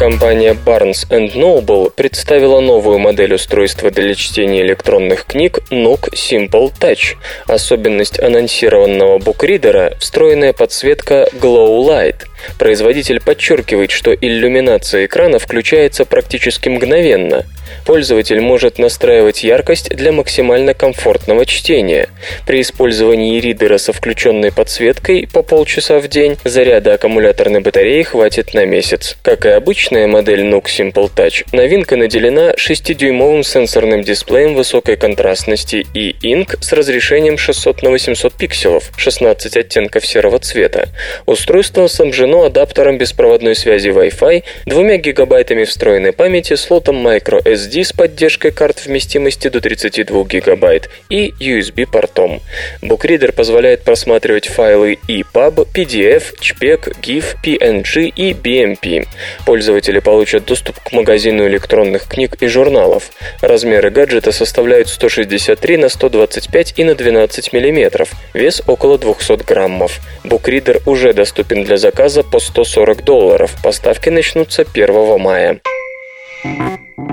[0.00, 7.18] Компания Barnes Noble представила новую модель устройства для чтения электронных книг Nook Simple Touch.
[7.46, 12.22] Особенность анонсированного букридера– встроенная подсветка Glow Light.
[12.58, 17.44] Производитель подчеркивает, что иллюминация экрана включается практически мгновенно–
[17.84, 22.08] Пользователь может настраивать яркость для максимально комфортного чтения.
[22.46, 28.64] При использовании ридера со включенной подсветкой по полчаса в день заряда аккумуляторной батареи хватит на
[28.64, 29.16] месяц.
[29.22, 36.14] Как и обычная модель Nook Simple Touch, новинка наделена 6-дюймовым сенсорным дисплеем высокой контрастности и
[36.22, 40.88] Ink с разрешением 600 на 800 пикселов, 16 оттенков серого цвета.
[41.26, 48.52] Устройство снабжено адаптером беспроводной связи Wi-Fi, 2 гигабайтами встроенной памяти, слотом microSD SSD с поддержкой
[48.52, 52.40] карт вместимости до 32 ГБ и USB-портом.
[52.82, 59.06] Bookreader позволяет просматривать файлы EPUB, PDF, JPEG, GIF, PNG и BMP.
[59.44, 63.10] Пользователи получат доступ к магазину электронных книг и журналов.
[63.42, 70.00] Размеры гаджета составляют 163 на 125 и на 12 мм, вес около 200 граммов.
[70.24, 73.54] Bookreader уже доступен для заказа по 140 долларов.
[73.62, 75.60] Поставки начнутся 1 мая.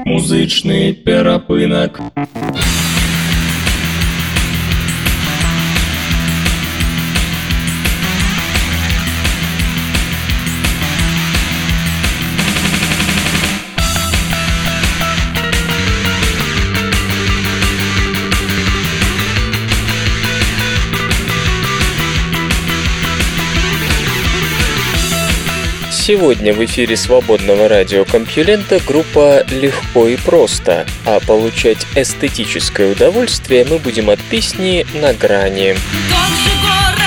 [0.05, 2.01] Музичний перепинок.
[26.07, 34.09] Сегодня в эфире свободного радиокомпьюлента группа «Легко и просто», а получать эстетическое удовольствие мы будем
[34.09, 35.73] от песни «На грани».
[35.73, 37.06] Тот же город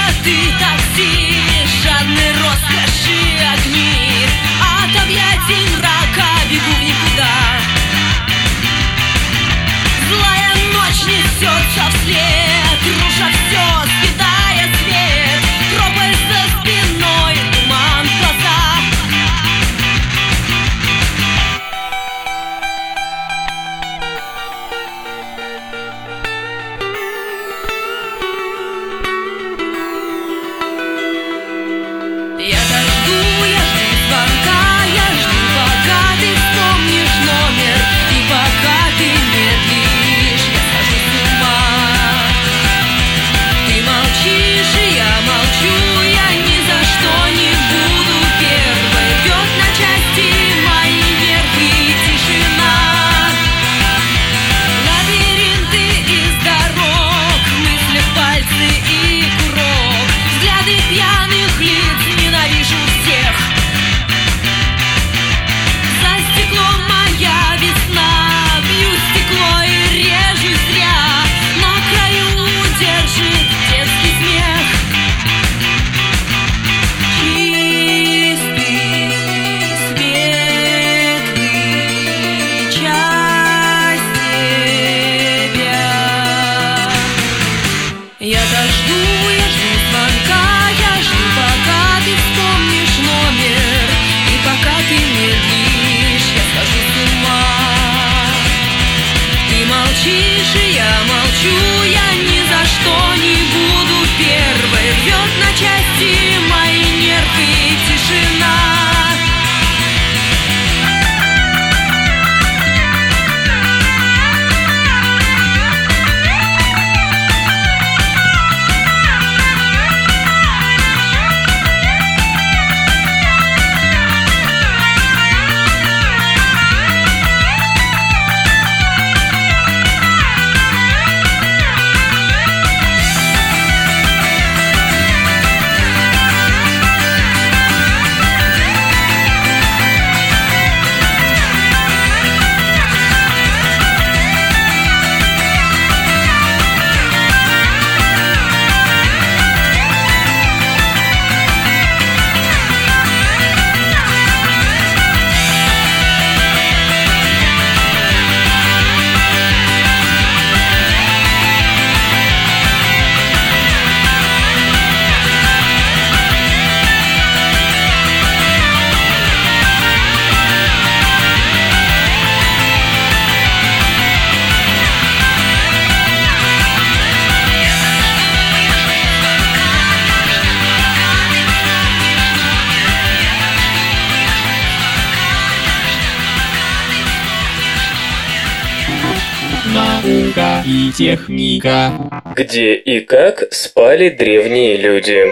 [191.01, 191.93] техника.
[192.37, 195.25] Где и как спали древние люди.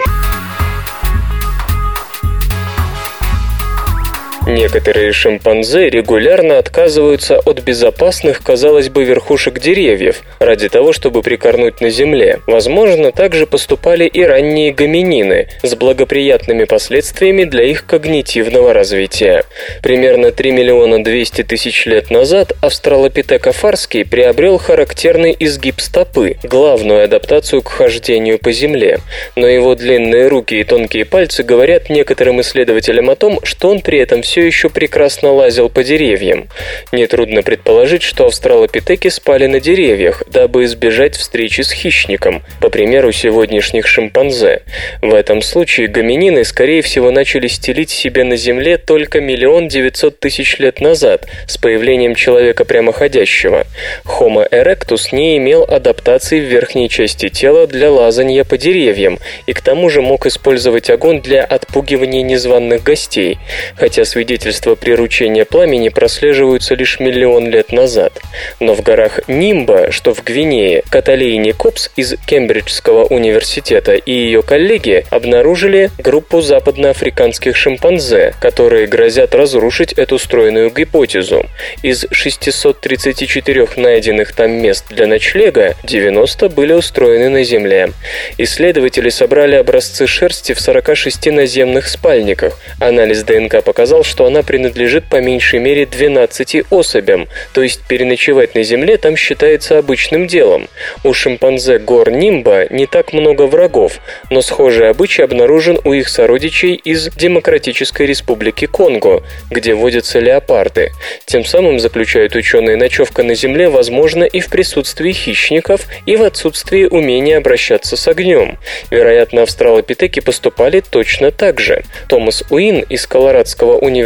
[4.49, 11.91] Некоторые шимпанзе регулярно отказываются от безопасных, казалось бы, верхушек деревьев ради того, чтобы прикорнуть на
[11.91, 12.39] земле.
[12.47, 19.43] Возможно, также поступали и ранние гоминины с благоприятными последствиями для их когнитивного развития.
[19.83, 27.61] Примерно 3 миллиона 200 тысяч лет назад австралопитек афарский приобрел характерный изгиб стопы, главную адаптацию
[27.61, 28.99] к хождению по земле.
[29.35, 33.99] Но его длинные руки и тонкие пальцы говорят некоторым исследователям о том, что он при
[33.99, 36.47] этом все еще прекрасно лазил по деревьям.
[36.91, 43.87] Нетрудно предположить, что австралопитеки спали на деревьях, дабы избежать встречи с хищником, по примеру сегодняшних
[43.87, 44.63] шимпанзе.
[45.01, 50.57] В этом случае гоминины, скорее всего, начали стелить себе на земле только миллион девятьсот тысяч
[50.59, 53.65] лет назад, с появлением человека прямоходящего.
[54.05, 59.61] Homo erectus не имел адаптации в верхней части тела для лазания по деревьям, и к
[59.61, 63.37] тому же мог использовать огонь для отпугивания незваных гостей,
[63.75, 68.13] хотя свидетельства приручения пламени прослеживаются лишь миллион лет назад.
[68.59, 75.03] Но в горах Нимба, что в Гвинее, Каталини Копс из Кембриджского университета и ее коллеги
[75.09, 81.47] обнаружили группу западноафриканских шимпанзе, которые грозят разрушить эту стройную гипотезу.
[81.81, 87.93] Из 634 найденных там мест для ночлега 90 были устроены на Земле.
[88.37, 92.59] Исследователи собрали образцы шерсти в 46 наземных спальниках.
[92.79, 98.63] Анализ ДНК показал, что она принадлежит по меньшей мере 12 особям, то есть переночевать на
[98.63, 100.67] Земле там считается обычным делом.
[101.03, 103.99] У шимпанзе гор Нимба не так много врагов,
[104.29, 110.91] но схожий обычай обнаружен у их сородичей из Демократической Республики Конго, где водятся леопарды.
[111.25, 116.85] Тем самым, заключают ученые, ночевка на Земле возможна и в присутствии хищников, и в отсутствии
[116.85, 118.57] умения обращаться с огнем.
[118.91, 121.83] Вероятно, австралопитеки поступали точно так же.
[122.07, 123.98] Томас Уин из Колорадского университета,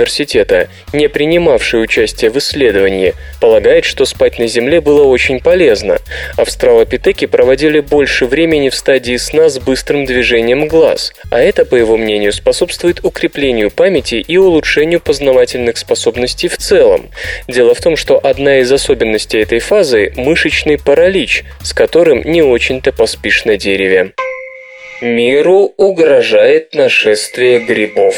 [0.94, 5.98] не принимавший участие в исследовании, полагает, что спать на Земле было очень полезно.
[6.38, 11.98] Австралопитеки проводили больше времени в стадии сна с быстрым движением глаз, а это, по его
[11.98, 17.10] мнению, способствует укреплению памяти и улучшению познавательных способностей в целом.
[17.48, 22.92] Дело в том, что одна из особенностей этой фазы– мышечный паралич, с которым не очень-то
[22.92, 24.14] поспишь на дереве.
[25.02, 28.16] Миру угрожает нашествие грибов.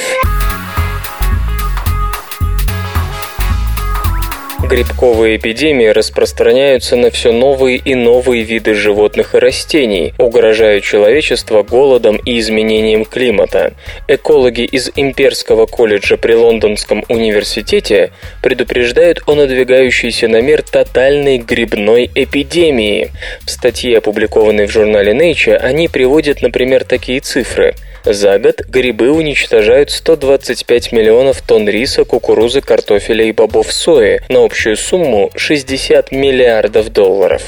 [4.67, 12.15] Грибковые эпидемии распространяются на все новые и новые виды животных и растений, угрожая человечеству голодом
[12.15, 13.73] и изменением климата.
[14.07, 18.11] Экологи из Имперского колледжа при Лондонском университете
[18.41, 23.11] предупреждают о надвигающейся на мир тотальной грибной эпидемии.
[23.45, 27.75] В статье, опубликованной в журнале Nature, они приводят, например, такие цифры.
[28.05, 34.77] За год грибы уничтожают 125 миллионов тонн риса, кукурузы, картофеля и бобов сои на общую
[34.77, 37.41] сумму 60 миллиардов долларов.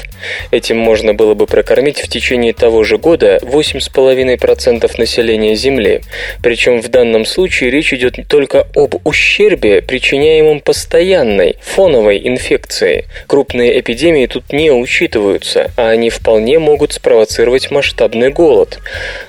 [0.50, 6.00] Этим можно было бы прокормить в течение того же года 8,5% населения Земли.
[6.42, 13.04] Причем в данном случае речь идет только об ущербе, причиняемом постоянной, фоновой инфекцией.
[13.28, 18.80] Крупные эпидемии тут не учитываются, а они вполне могут спровоцировать масштабный голод.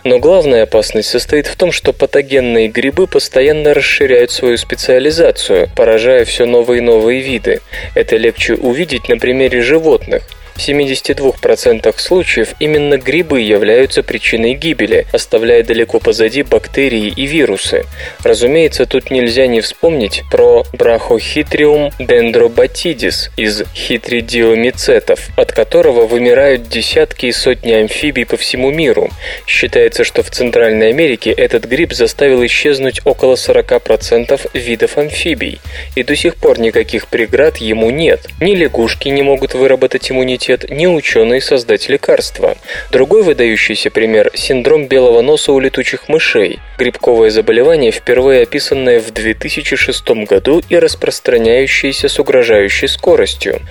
[0.04, 6.46] Но главная опасность состоит в том, что патогенные грибы постоянно расширяют свою специализацию, поражая все
[6.46, 7.60] новые и новые виды.
[7.94, 10.24] Это легче увидеть на примере животных.
[10.60, 17.86] В 72% случаев именно грибы являются причиной гибели, оставляя далеко позади бактерии и вирусы.
[18.26, 27.32] Разумеется, тут нельзя не вспомнить про Brachythium dendrobatidis из хитридиомицетов, от которого вымирают десятки и
[27.32, 29.10] сотни амфибий по всему миру.
[29.48, 35.62] Считается, что в Центральной Америке этот гриб заставил исчезнуть около 40% видов амфибий,
[35.96, 38.28] и до сих пор никаких преград ему нет.
[38.42, 42.58] Ни лягушки не могут выработать иммунитет, иммунитет не ученый создать лекарства.
[42.92, 46.60] Другой выдающийся пример– синдром белого носа у летучих мышей.
[46.78, 53.62] Грибковое заболевание, впервые описанное в 2006 году и распространяющееся с угрожающей скоростью.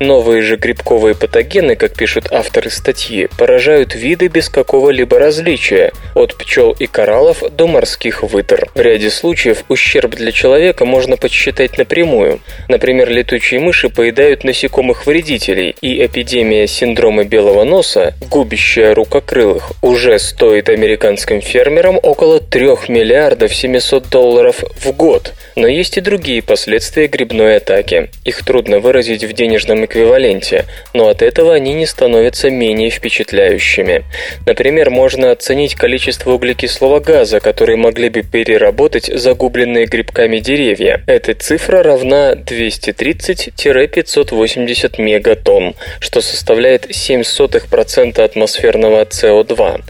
[0.00, 6.72] Новые же грибковые патогены, как пишут авторы статьи, поражают виды без какого-либо различия, от пчел
[6.78, 8.68] и кораллов до морских вытр.
[8.74, 12.40] В ряде случаев ущерб для человека можно подсчитать напрямую.
[12.68, 20.18] Например, летучие мыши поедают насекомых вредителей, и эпидемия эпидемия синдрома белого носа, губящая рукокрылых, уже
[20.18, 25.34] стоит американским фермерам около 3 миллиардов 700 долларов в год.
[25.54, 28.10] Но есть и другие последствия грибной атаки.
[28.24, 30.64] Их трудно выразить в денежном эквиваленте,
[30.94, 34.02] но от этого они не становятся менее впечатляющими.
[34.46, 41.04] Например, можно оценить количество углекислого газа, который могли бы переработать загубленные грибками деревья.
[41.06, 49.82] Эта цифра равна 230-580 мегатонн, что составляет 0,07% атмосферного СО2.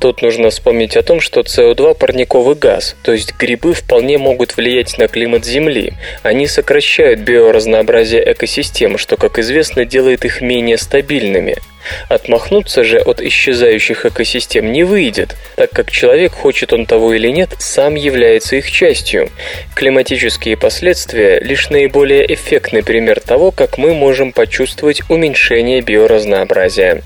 [0.00, 4.98] Тут нужно вспомнить о том, что СО2– парниковый газ, то есть грибы вполне могут влиять
[4.98, 5.94] на климат Земли.
[6.22, 11.56] Они сокращают биоразнообразие экосистем, что, как известно, делает их менее стабильными.
[12.08, 17.50] Отмахнуться же от исчезающих экосистем не выйдет, так как человек, хочет он того или нет,
[17.58, 19.30] сам является их частью.
[19.74, 27.02] Климатические последствия– лишь наиболее эффектный пример того, как мы можем почувствовать уменьшение биоразнообразия.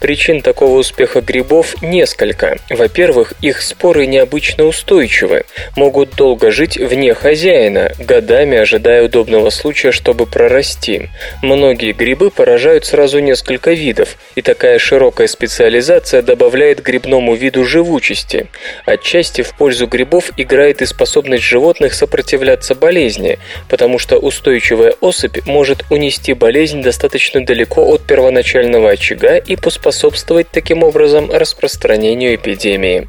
[0.00, 2.58] Причин такого успеха грибов несколько.
[2.70, 5.44] Во-первых, их споры необычно устойчивы,
[5.76, 11.08] могут долго жить вне хозяина, годами ожидая удобного случая, чтобы прорасти.
[11.42, 18.46] Многие грибы поражают сразу несколько видов, и такая широкая специализация добавляет грибному виду живучести.
[18.84, 23.38] Отчасти в пользу грибов играет и способность животных сопротивляться болезни,
[23.68, 30.82] потому что устойчивая особь может унести болезнь достаточно далеко от первоначального очага и поспособствовать таким
[30.82, 33.08] образом распространению эпидемии.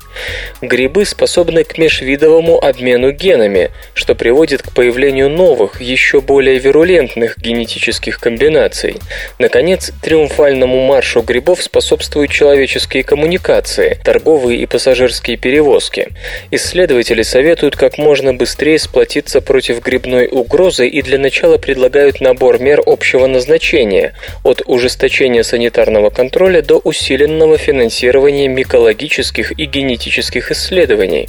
[0.62, 8.20] Грибы способны к межвидовому обмену генами, что приводит к появлению новых, еще более вирулентных генетических
[8.20, 8.97] комбинаций.
[9.39, 16.08] Наконец, триумфальному маршу грибов способствуют человеческие коммуникации, торговые и пассажирские перевозки.
[16.52, 22.82] Исследователи советуют как можно быстрее сплотиться против грибной угрозы и для начала предлагают набор мер
[22.86, 24.14] общего назначения,
[24.46, 31.28] от ужесточения санитарного контроля до усиленного финансирования микологических и генетических исследований.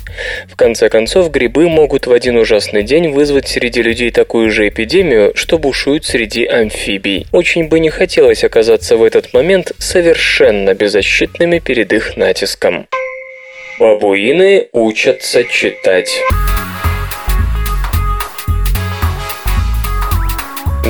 [0.49, 5.33] В конце концов, грибы могут в один ужасный день вызвать среди людей такую же эпидемию,
[5.35, 7.27] что бушует среди амфибий.
[7.33, 12.87] Очень бы не хотелось оказаться в этот момент момент совершенно беззащитными перед их натиском.
[13.79, 16.11] Бабуины учатся читать.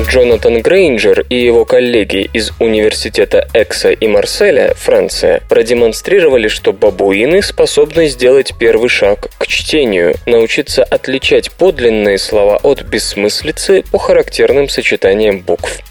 [0.05, 8.07] Джонатан Грейнджер и его коллеги из университета Экса и Марселя, Франция, продемонстрировали, что бабуины способны
[8.07, 15.81] сделать первый шаг к чтению, научиться отличать подлинные слова от бессмыслицы по характерным сочетаниям букв.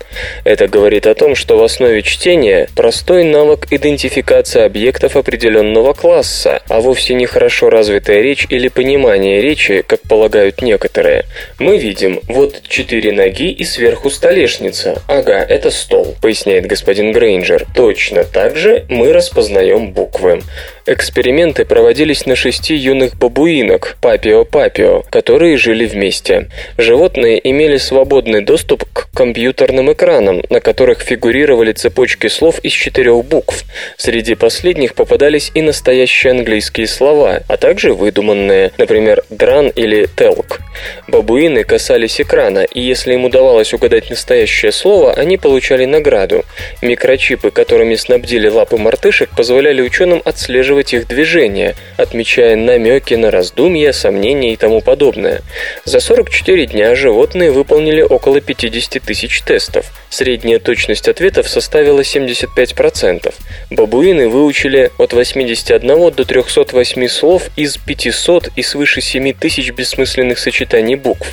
[0.44, 6.80] Это говорит о том, что в основе чтения простой навык идентификации объектов определенного класса, а
[6.80, 11.24] вовсе не хорошо развитая речь или понимание речи, как полагают некоторые.
[11.58, 13.64] Мы видим вот четыре ноги и
[13.96, 15.02] сверху столешница.
[15.08, 17.66] Ага, это стол, поясняет господин Грейнджер.
[17.74, 20.42] Точно так же мы распознаем буквы.
[20.88, 26.48] Эксперименты проводились на шести юных бабуинок, папио-папио, которые жили вместе.
[26.78, 33.64] Животные имели свободный доступ к компьютерным экранам, на которых фигурировали цепочки слов из четырех букв.
[33.96, 40.60] Среди последних попадались и настоящие английские слова, а также выдуманные, например, дран или телк.
[41.08, 46.44] Бабуины касались экрана, и если им удавалось угадать настоящее слово, они получали награду.
[46.80, 53.92] Микрочипы, которыми снабдили лапы мартышек, позволяли ученым отслеживать отслеживать их движения, отмечая намеки на раздумья,
[53.92, 55.42] сомнения и тому подобное.
[55.84, 59.86] За 44 дня животные выполнили около 50 тысяч тестов.
[60.10, 63.34] Средняя точность ответов составила 75%.
[63.70, 70.96] Бабуины выучили от 81 до 308 слов из 500 и свыше 7 тысяч бессмысленных сочетаний
[70.96, 71.32] букв.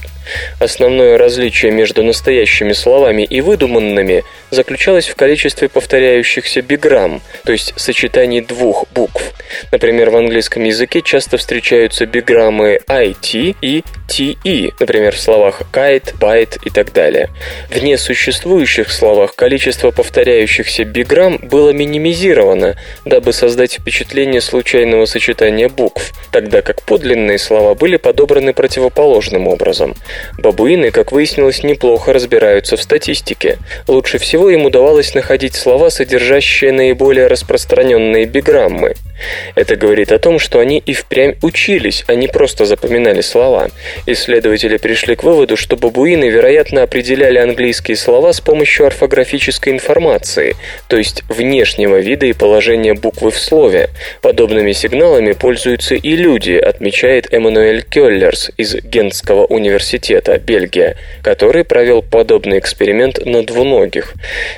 [0.60, 8.42] Основное различие между настоящими словами и выдуманными заключалось в количестве повторяющихся биграмм, то есть сочетаний
[8.42, 9.33] двух букв.
[9.72, 16.60] Например, в английском языке часто встречаются биграммы IT и TE, например, в словах kite, bite
[16.64, 17.30] и так далее.
[17.70, 22.76] В несуществующих словах количество повторяющихся биграмм было минимизировано,
[23.06, 29.96] дабы создать впечатление случайного сочетания букв, тогда как подлинные слова были подобраны противоположным образом.
[30.38, 33.58] Бабуины, как выяснилось, неплохо разбираются в статистике.
[33.88, 38.94] Лучше всего им удавалось находить слова, содержащие наиболее распространенные биграммы.
[39.56, 43.70] Это говорит о том, что они и впрямь учились, а не просто запоминали слова.
[44.06, 50.56] Исследователи пришли к выводу, что бабуины, вероятно, определяли английские слова с помощью орфографической информации,
[50.88, 53.90] то есть внешнего вида и положения буквы в слове.
[54.22, 62.60] Подобными сигналами пользуются и люди, отмечает Эммануэль Келлерс из Гентского университета, Бельгия, который провел подобный
[62.60, 64.14] эксперимент на двуногих.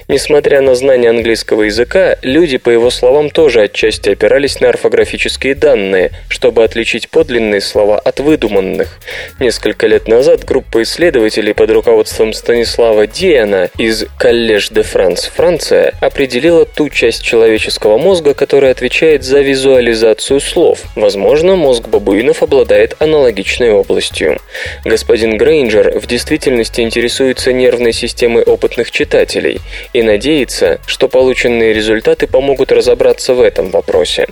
[0.07, 6.12] Несмотря на знание английского языка, люди, по его словам, тоже отчасти опирались на орфографические данные,
[6.30, 8.99] чтобы отличить подлинные слова от выдуманных.
[9.39, 16.66] Несколько лет назад группа исследователей под руководством Станислава Диана из Коллеж де Франс, Франция, определила
[16.66, 20.80] ту часть человеческого мозга, которая отвечает за визуализацию слов.
[20.95, 24.39] Возможно, мозг бабуинов обладает аналогичной областью.
[24.84, 29.62] Господин Грейнджер в действительности интересуется нервной системой опытных читателей
[29.93, 34.28] и надеется, что полученные результаты помогут разобраться в этом вопросе.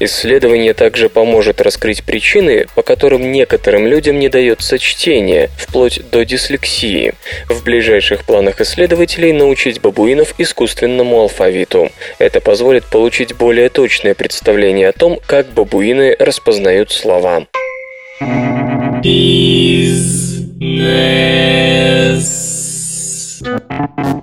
[0.00, 7.14] Исследование также поможет раскрыть причины, по которым некоторым людям не дается чтение, вплоть до дислексии.
[7.48, 11.90] В ближайших планах исследователей научить бабуинов искусственному алфавиту.
[12.18, 17.46] Это позволит получить более точное представление о том, как бабуины распознают слова.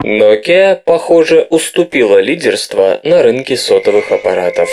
[0.04, 4.70] Nokia, похоже, уступила лидерство на рынке сотовых аппаратов.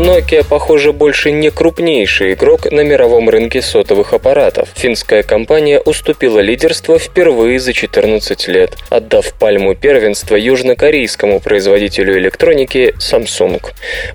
[0.00, 4.70] Nokia, похоже, больше не крупнейший игрок на мировом рынке сотовых аппаратов.
[4.74, 13.60] Финская компания уступила лидерство впервые за 14 лет, отдав пальму первенства южнокорейскому производителю электроники Samsung.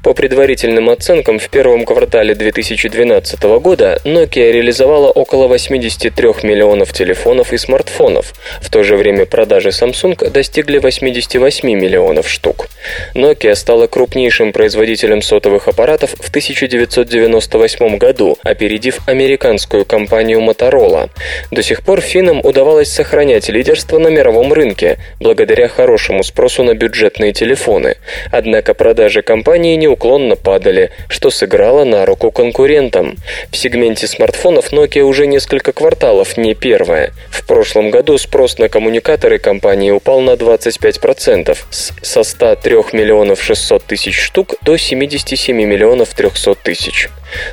[0.02, 7.58] По предварительным оценкам, в первом квартале 2012 года Nokia реализовала около 83 миллионов телефонов и
[7.60, 8.34] смартфонов.
[8.60, 12.70] В то же время продажи Samsung достигли 88 миллионов штук.
[13.14, 21.10] Nokia стала крупнейшим производителем сотовых аппаратов в 1998 году, опередив американскую компанию Motorola.
[21.52, 27.34] До сих пор финнам удавалось сохранять лидерство на мировом рынке, благодаря хорошему спросу на бюджетные
[27.34, 27.98] телефоны.
[28.32, 33.18] Однако продажи компании неуклонно падали, что сыграло на руку конкурентам.
[33.52, 37.12] В сегменте смартфонов Nokia уже несколько кварталов не первая.
[37.30, 43.84] В прошлом году спрос на коммуникаторы компании упал на 25%, с со 103 миллионов 600
[43.84, 47.10] тысяч штук до 77 миллионов 300 тысяч.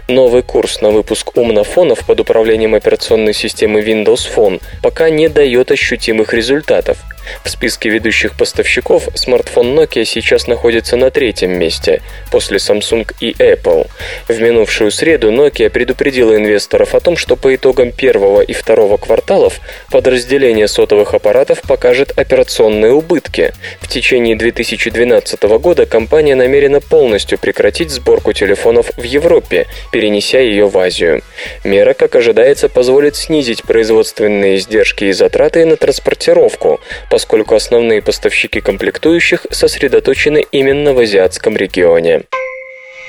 [0.09, 6.35] Новый курс на выпуск умнофонов под управлением операционной системы Windows Phone пока не дает ощутимых
[6.35, 6.99] результатов.
[7.45, 13.89] В списке ведущих поставщиков смартфон Nokia сейчас находится на третьем месте, после Samsung и Apple.
[14.29, 19.61] В минувшую среду Nokia предупредила инвесторов о том, что по итогам первого и второго кварталов
[19.91, 23.53] подразделение сотовых аппаратов покажет операционные убытки.
[23.81, 30.79] В течение 2012 года компания намерена полностью прекратить сборку телефонов в Европе, перенеся ее в
[30.79, 31.23] Азию.
[31.65, 39.47] Мера, как ожидается, позволит снизить производственные издержки и затраты на транспортировку, поскольку основные поставщики комплектующих
[39.51, 42.23] сосредоточены именно в азиатском регионе.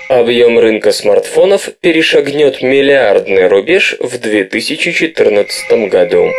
[0.10, 6.30] Объем рынка смартфонов перешагнет миллиардный рубеж в 2014 году.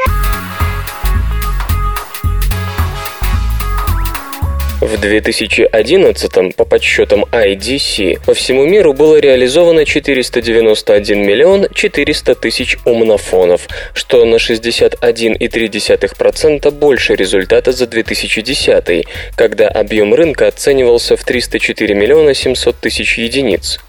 [4.84, 13.66] В 2011 по подсчетам IDC по всему миру было реализовано 491 миллион 400 тысяч умнофонов,
[13.94, 19.06] что на 61,3% больше результата за 2010,
[19.36, 23.80] когда объем рынка оценивался в 304 миллиона 700 тысяч единиц.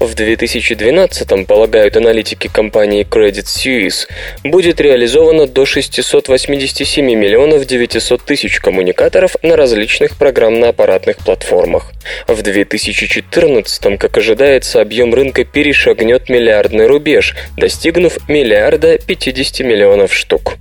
[0.00, 4.06] В 2012, полагают аналитики компании Credit Suisse,
[4.44, 11.92] будет реализовано до 687 миллионов 900 тысяч коммуникаторов на различных программах программно-аппаратных платформах.
[12.26, 20.54] В 2014, как ожидается, объем рынка перешагнет миллиардный рубеж, достигнув миллиарда 50 миллионов штук.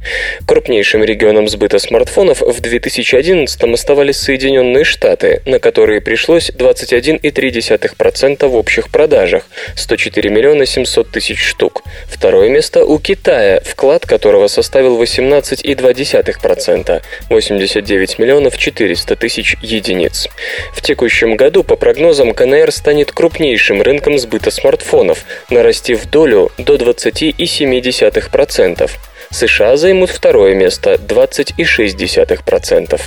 [0.45, 8.89] Крупнейшим регионом сбыта смартфонов в 2011 оставались Соединенные Штаты, на которые пришлось 21,3% в общих
[8.89, 11.81] продажах, 104 миллиона 700 тысяч штук.
[12.07, 20.29] Второе место у Китая, вклад которого составил 18,2%, 89 миллионов 400 тысяч единиц.
[20.73, 28.89] В текущем году, по прогнозам, КНР станет крупнейшим рынком сбыта смартфонов, нарастив долю до 20,7%.
[29.31, 33.01] США займут второе место– 20,6%.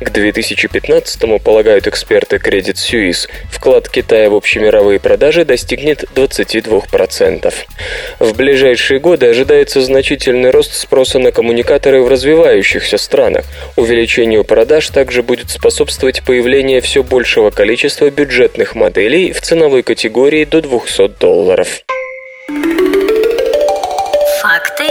[0.00, 7.54] К 2015 полагают эксперты Credit Suisse, вклад Китая в общемировые продажи достигнет 22%.
[8.18, 13.46] В ближайшие годы ожидается значительный рост спроса на коммуникаторы в развивающихся странах.
[13.76, 20.60] Увеличению продаж также будет способствовать появление все большего количества бюджетных моделей в ценовой категории до
[20.60, 21.82] 200 долларов.
[24.42, 24.84] Факты.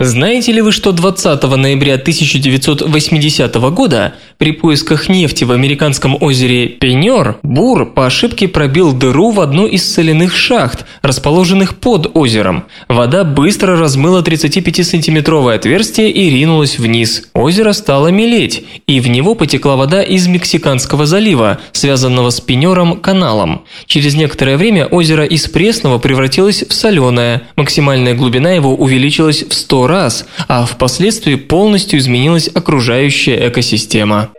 [0.00, 7.38] Знаете ли вы, что 20 ноября 1980 года при поисках нефти в американском озере Пеньор
[7.44, 12.64] Бур по ошибке пробил дыру в одну из соляных шахт, расположенных под озером.
[12.88, 17.28] Вода быстро размыла 35-сантиметровое отверстие и ринулась вниз.
[17.32, 23.64] Озеро стало мелеть, и в него потекла вода из Мексиканского залива, связанного с Пеньором каналом.
[23.86, 29.83] Через некоторое время озеро из пресного превратилось в соленое, максимальная глубина его увеличилась в 100
[29.86, 34.30] раз, а впоследствии полностью изменилась окружающая экосистема.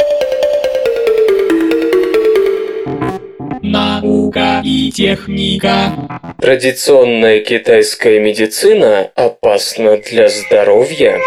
[3.61, 5.91] Наука и техника.
[6.39, 11.19] Традиционная китайская медицина опасна для здоровья.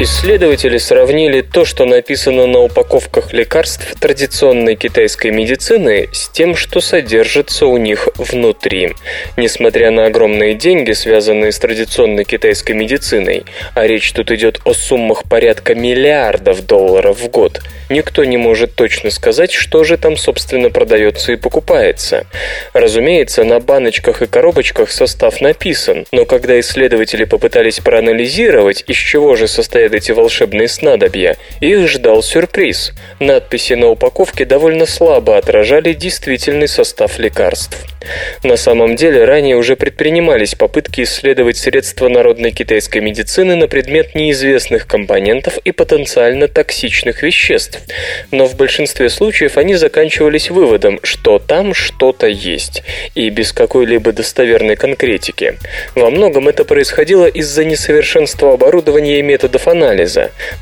[0.00, 7.66] Исследователи сравнили то, что написано на упаковках лекарств традиционной китайской медицины, с тем, что содержится
[7.66, 8.94] у них внутри.
[9.36, 13.42] Несмотря на огромные деньги, связанные с традиционной китайской медициной,
[13.74, 19.10] а речь тут идет о суммах порядка миллиардов долларов в год, никто не может точно
[19.10, 22.24] сказать, что же там, собственно, продается и покупается.
[22.72, 29.48] Разумеется, на баночках и коробочках состав написан, но когда исследователи попытались проанализировать, из чего же
[29.48, 32.92] состоят эти волшебные снадобья, их ждал сюрприз.
[33.20, 37.76] Надписи на упаковке довольно слабо отражали действительный состав лекарств.
[38.42, 44.86] На самом деле, ранее уже предпринимались попытки исследовать средства народной китайской медицины на предмет неизвестных
[44.86, 47.80] компонентов и потенциально токсичных веществ.
[48.30, 52.82] Но в большинстве случаев они заканчивались выводом, что там что-то есть,
[53.14, 55.58] и без какой-либо достоверной конкретики.
[55.94, 59.77] Во многом это происходило из-за несовершенства оборудования и методов анализа.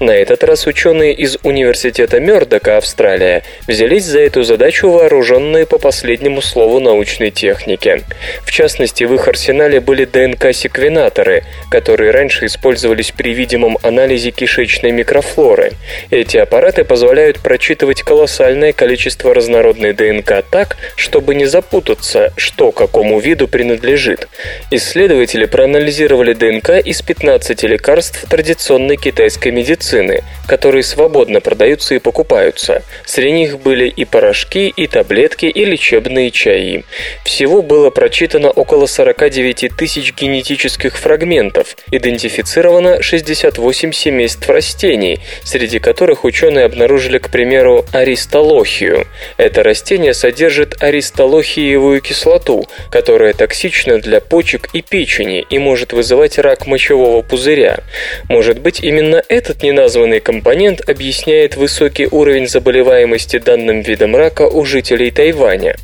[0.00, 6.42] На этот раз ученые из Университета Мёрдока, Австралия, взялись за эту задачу вооруженные по последнему
[6.42, 8.02] слову научной техники.
[8.44, 15.72] В частности, в их арсенале были ДНК-секвенаторы, которые раньше использовались при видимом анализе кишечной микрофлоры.
[16.10, 23.48] Эти аппараты позволяют прочитывать колоссальное количество разнородной ДНК так, чтобы не запутаться, что какому виду
[23.48, 24.28] принадлежит.
[24.70, 32.82] Исследователи проанализировали ДНК из 15 лекарств традиционной китайской медицины, которые свободно продаются и покупаются.
[33.04, 36.84] Среди них были и порошки, и таблетки, и лечебные чаи.
[37.24, 46.64] Всего было прочитано около 49 тысяч генетических фрагментов, идентифицировано 68 семейств растений, среди которых ученые
[46.64, 49.06] обнаружили, к примеру, аристолохию.
[49.36, 56.66] Это растение содержит аристолохиевую кислоту, которая токсична для почек и печени и может вызывать рак
[56.66, 57.78] мочевого пузыря.
[58.28, 58.95] Может быть, именно
[59.28, 65.76] этот неназванный компонент объясняет высокий уровень заболеваемости данным видом рака у жителей Тайваня.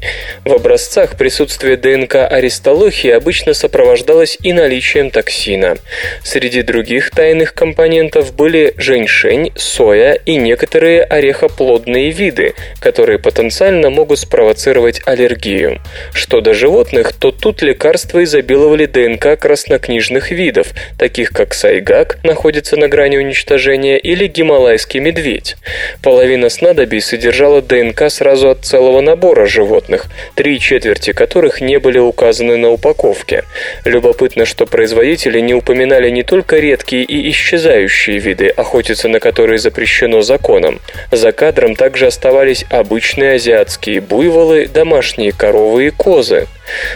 [0.45, 5.77] В образцах присутствие ДНК аристолохии обычно сопровождалось и наличием токсина.
[6.23, 15.03] Среди других тайных компонентов были женьшень, соя и некоторые орехоплодные виды, которые потенциально могут спровоцировать
[15.05, 15.81] аллергию.
[16.15, 22.89] Что до животных, то тут лекарства изобиловали ДНК краснокнижных видов, таких как сайгак, находится на
[22.93, 25.57] грани уничтожения, или гималайский медведь.
[26.03, 32.59] Половина снадобий содержала ДНК сразу от целого набора животных, три четверти которых не были указаны
[32.59, 33.45] на упаковке.
[33.87, 40.21] Любопытно, что производители не упоминали не только редкие и исчезающие виды, охотиться на которые запрещено
[40.21, 40.79] законом.
[41.11, 46.47] За кадром также оставались обычные азиатские буйволы, домашние коровы и козы.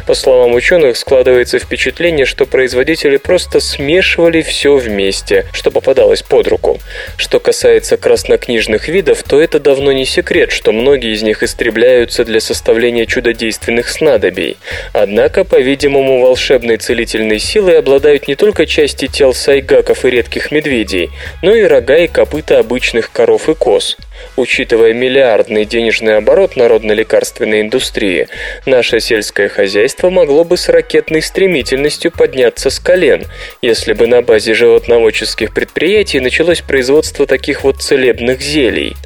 [0.07, 6.79] По словам ученых, складывается впечатление, что производители просто смешивали все вместе, что попадалось под руку.
[7.17, 12.41] Что касается краснокнижных видов, то это давно не секрет, что многие из них истребляются для
[12.41, 14.57] составления чудодейственных снадобий.
[14.93, 21.11] Однако, по-видимому, волшебной целительной силой обладают не только части тел сайгаков и редких медведей,
[21.43, 23.97] но и рога и копыта обычных коров и коз.
[24.37, 28.29] Учитывая миллиардный денежный оборот народно-лекарственной индустрии,
[28.65, 33.25] наше сельское хозяйство могло бы с ракетной стремительностью подняться с колен,
[33.63, 38.97] если бы на базе животноводческих предприятий началось производство таких вот целебных зелий.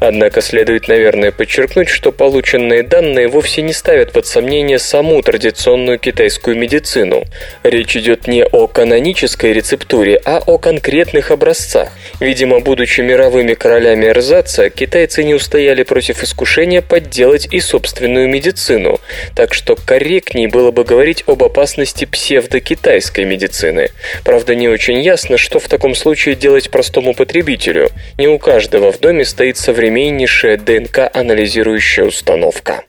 [0.00, 6.56] Однако следует, наверное, подчеркнуть, что полученные данные вовсе не ставят под сомнение саму традиционную китайскую
[6.56, 7.24] медицину.
[7.62, 11.90] Речь идет не о канонической рецептуре, а о конкретных образцах.
[12.18, 19.00] Видимо, будучи мировыми королями эрзаца, китайцы не устояли против искушения подделать и собственную медицину,
[19.36, 23.90] так что корректней было бы говорить об опасности псевдокитайской медицины.
[24.24, 27.90] Правда, не очень ясно, что в таком случае делать простому потребителю.
[28.18, 32.84] Не у каждого в доме стоит современнейшая ДНК-анализирующая установка.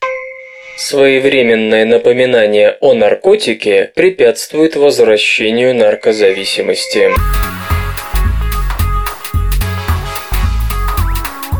[0.77, 7.11] Своевременное напоминание о наркотике препятствует возвращению наркозависимости.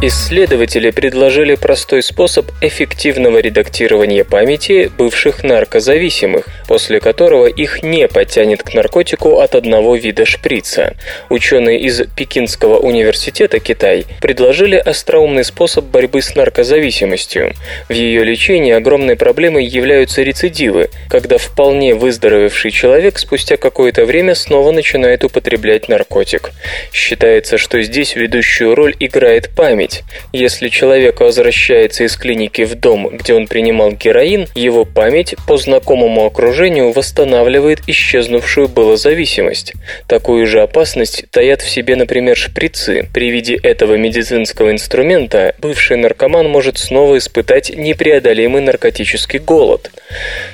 [0.06, 8.74] Исследователи предложили простой способ эффективного редактирования памяти бывших наркозависимых, после которого их не подтянет к
[8.74, 10.96] наркотику от одного вида шприца.
[11.30, 17.54] Ученые из Пекинского университета Китай предложили остроумный способ борьбы с наркозависимостью.
[17.90, 24.72] В ее лечении огромной проблемой являются рецидивы, когда вполне выздоровевший человек спустя какое-то время снова
[24.72, 26.52] начинает употреблять наркотик.
[26.92, 33.34] Считается, что здесь ведущую роль играет память, если человек возвращается из клиники в дом, где
[33.34, 36.53] он принимал героин, его память по знакомому окружению
[36.94, 39.74] восстанавливает исчезнувшую было зависимость.
[40.08, 43.08] Такую же опасность таят в себе, например, шприцы.
[43.14, 49.90] При виде этого медицинского инструмента бывший наркоман может снова испытать непреодолимый наркотический голод.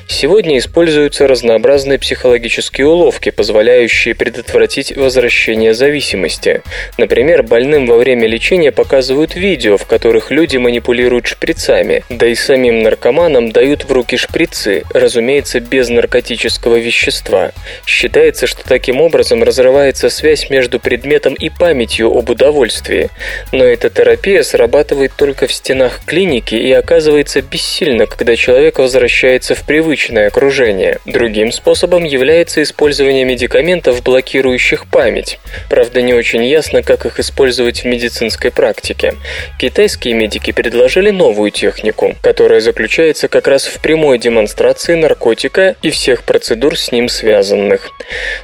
[0.08, 6.62] Сегодня используются разнообразные психологические уловки, позволяющие предотвратить возвращение зависимости.
[6.98, 12.84] Например, больным во время лечения показывают видео, в которых люди манипулируют шприцами, да и самим
[12.84, 17.52] наркоманам дают в руки шприцы, разумеется, без наркотического вещества.
[17.86, 23.10] Считается, что таким образом разрывается связь между предметом и памятью об удовольствии.
[23.52, 29.64] Но эта терапия срабатывает только в стенах клиники и оказывается бессильна, когда человек возвращается в
[29.64, 31.00] привычное окружение.
[31.06, 35.40] Другим способом является использование медикаментов, блокирующих память.
[35.70, 39.16] Правда, не очень ясно, как их использовать в медицинской практике.
[39.60, 46.24] Китайские медики предложили новую технику, которая заключается как раз в прямой демонстрации наркотика и всех
[46.24, 47.90] процедур с ним связанных.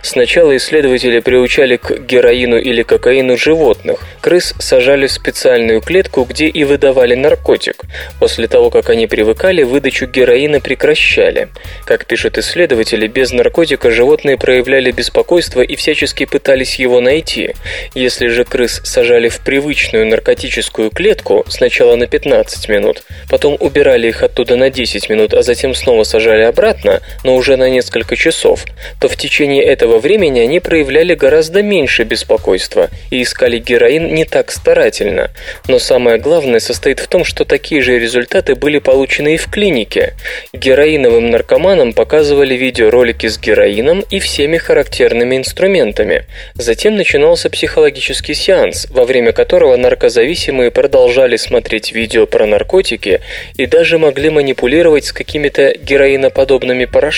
[0.01, 3.99] Сначала исследователи приучали к героину или кокаину животных.
[4.21, 7.83] Крыс сажали в специальную клетку, где и выдавали наркотик.
[8.19, 11.49] После того, как они привыкали, выдачу героина прекращали.
[11.85, 17.53] Как пишут исследователи, без наркотика животные проявляли беспокойство и всячески пытались его найти.
[17.93, 24.23] Если же крыс сажали в привычную наркотическую клетку сначала на 15 минут, потом убирали их
[24.23, 28.63] оттуда на 10 минут, а затем снова сажали обратно, но уже на несколько часов,
[29.01, 34.51] то в течение этого времени они проявляли гораздо меньше беспокойства и искали героин не так
[34.51, 35.31] старательно.
[35.67, 40.13] Но самое главное состоит в том, что такие же результаты были получены и в клинике.
[40.53, 46.25] Героиновым наркоманам показывали видеоролики с героином и всеми характерными инструментами.
[46.53, 53.21] Затем начинался психологический сеанс, во время которого наркозависимый зависимые продолжали смотреть видео про наркотики
[53.57, 57.14] и даже могли манипулировать с какими-то героиноподобными порошками.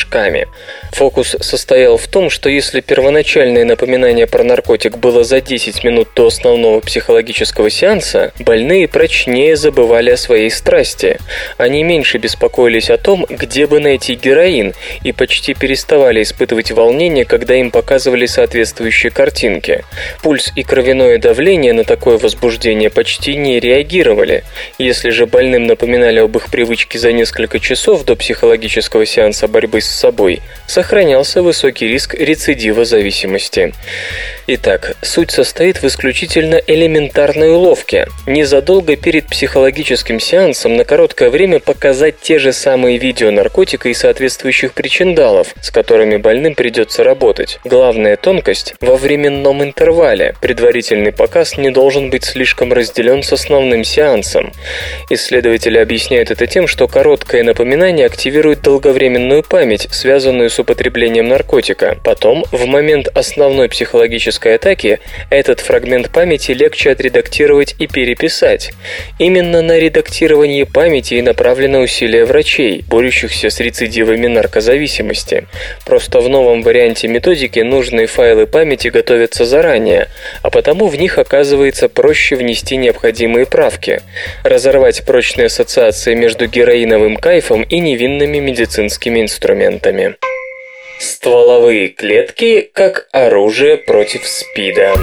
[0.94, 6.28] Фокус состоял в том, что если первоначальное напоминание про наркотик было за 10 минут до
[6.28, 11.20] основного психологического сеанса, больные прочнее забывали о своей страсти.
[11.58, 14.74] Они меньше беспокоились о том, где бы найти героин,
[15.04, 19.84] и почти переставали испытывать волнение, когда им показывали соответствующие картинки.
[20.22, 24.44] Пульс и кровяное давление на такое возбуждение почти не реагировали.
[24.78, 29.87] Если же больным напоминали об их привычке за несколько часов до психологического сеанса борьбы с
[29.90, 33.74] собой, сохранялся высокий риск рецидива зависимости.
[34.48, 38.08] Итак, суть состоит в исключительно элементарной уловке.
[38.26, 44.74] Незадолго перед психологическим сеансом на короткое время показать те же самые видео наркотика и соответствующих
[44.74, 47.60] причиндалов, с которыми больным придется работать.
[47.66, 50.36] Главная тонкость– во временном интервале.
[50.42, 54.54] Предварительный показ не должен быть слишком разделен с основным сеансом.
[55.10, 61.98] Исследователи объясняют это тем, что короткое напоминание активирует долговременную память, связанную с употреблением наркотика.
[62.04, 65.00] Потом, в момент основной психологической атаки,
[65.30, 68.72] этот фрагмент памяти легче отредактировать и переписать.
[69.20, 75.48] Именно на редактирование памяти и направлено усилия врачей, борющихся с рецидивами наркозависимости.
[75.86, 80.08] Просто в новом варианте методики нужные файлы памяти готовятся заранее,
[80.42, 84.02] а потому в них оказывается проще внести необходимые правки,
[84.44, 89.67] разорвать прочные ассоциации между героиновым кайфом и невинными медицинскими инструментами.
[91.00, 94.96] Стволовые клетки как оружие против СПИДа.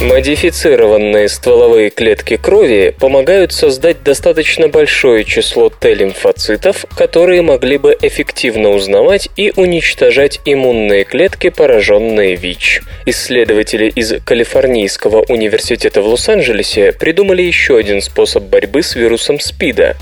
[0.00, 9.28] Модифицированные стволовые клетки крови помогают создать достаточно большое число Т-лимфоцитов, которые могли бы эффективно узнавать
[9.34, 12.82] и уничтожать иммунные клетки, пораженные ВИЧ.
[13.06, 19.96] Исследователи из Калифорнийского университета в Лос-Анджелесе придумали еще один способ борьбы с вирусом СПИДа.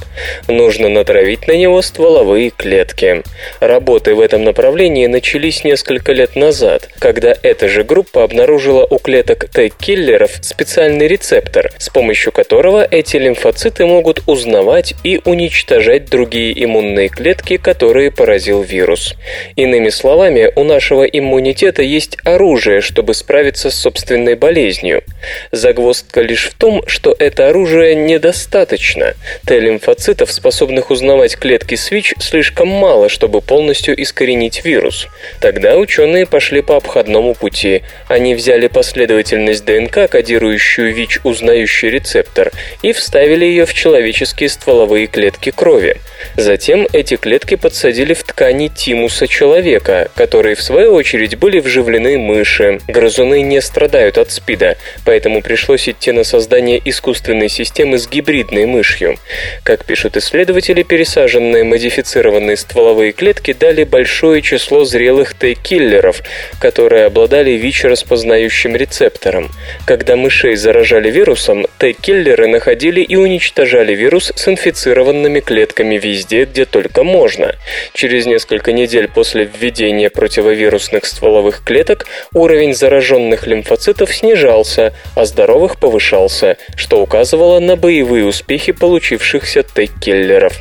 [0.46, 3.22] Нужно натравить на него стволовые клетки.
[3.60, 9.48] Работы в этом направлении начались несколько лет назад, когда эта же группа обнаружила у клеток
[9.48, 17.08] Т киллеров специальный рецептор, с помощью которого эти лимфоциты могут узнавать и уничтожать другие иммунные
[17.08, 19.14] клетки, которые поразил вирус.
[19.54, 25.04] Иными словами, у нашего иммунитета есть оружие, чтобы справиться с собственной болезнью.
[25.52, 29.14] Загвоздка лишь в том, что это оружие недостаточно.
[29.46, 35.06] Т-лимфоцитов, способных узнавать клетки СВИЧ, слишком мало, чтобы полностью искоренить вирус.
[35.40, 37.82] Тогда ученые пошли по обходному пути.
[38.08, 39.75] Они взяли последовательность ДНК,
[40.08, 42.52] кодирующую ВИЧ узнающий рецептор,
[42.82, 45.96] и вставили ее в человеческие стволовые клетки крови.
[46.36, 52.80] Затем эти клетки подсадили в ткани тимуса человека, которые в свою очередь были вживлены мыши.
[52.88, 59.16] Грызуны не страдают от СПИДа, поэтому пришлось идти на создание искусственной системы с гибридной мышью.
[59.62, 66.22] Как пишут исследователи, пересаженные модифицированные стволовые клетки дали большое число зрелых Т-киллеров,
[66.60, 69.50] которые обладали ВИЧ-распознающим рецептором.
[69.86, 77.04] Когда мышей заражали вирусом, Т-киллеры находили и уничтожали вирус с инфицированными клетками везде, где только
[77.04, 77.54] можно.
[77.92, 86.56] Через несколько недель после введения противовирусных стволовых клеток уровень зараженных лимфоцитов снижался, а здоровых повышался,
[86.76, 90.54] что указывало на боевые успехи получившихся Т-киллеров.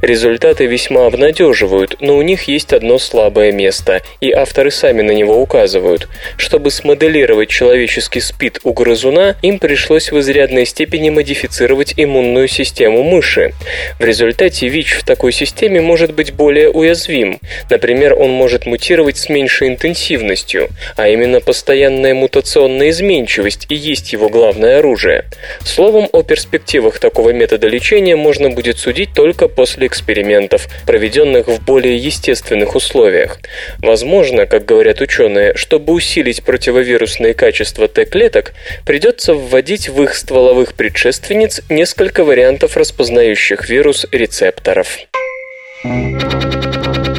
[0.00, 5.40] Результаты весьма обнадеживают, но у них есть одно слабое место, и авторы сами на него
[5.40, 6.08] указывают.
[6.36, 13.52] Чтобы смоделировать человеческий спид у грызуна, им пришлось в изрядной степени модифицировать иммунную систему мыши.
[13.98, 17.40] В результате ВИЧ в такой системе может быть более уязвим.
[17.70, 24.28] Например, он может мутировать с меньшей интенсивностью, а именно постоянная мутационная изменчивость и есть его
[24.28, 25.24] главное оружие.
[25.64, 31.96] Словом, о перспективах такого метода лечения можно будет судить только после экспериментов, проведенных в более
[31.96, 33.38] естественных условиях.
[33.78, 38.37] Возможно, как говорят ученые, чтобы усилить противовирусные качества Т-клеток,
[38.84, 44.98] придется вводить в их стволовых предшественниц несколько вариантов распознающих вирус рецепторов.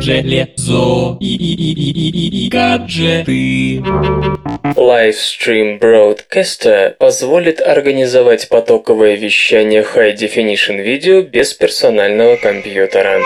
[0.02, 3.84] Железо и гаджеты.
[4.76, 13.22] Livestream Broadcaster позволит организовать потоковое вещание High Definition видео без персонального компьютера.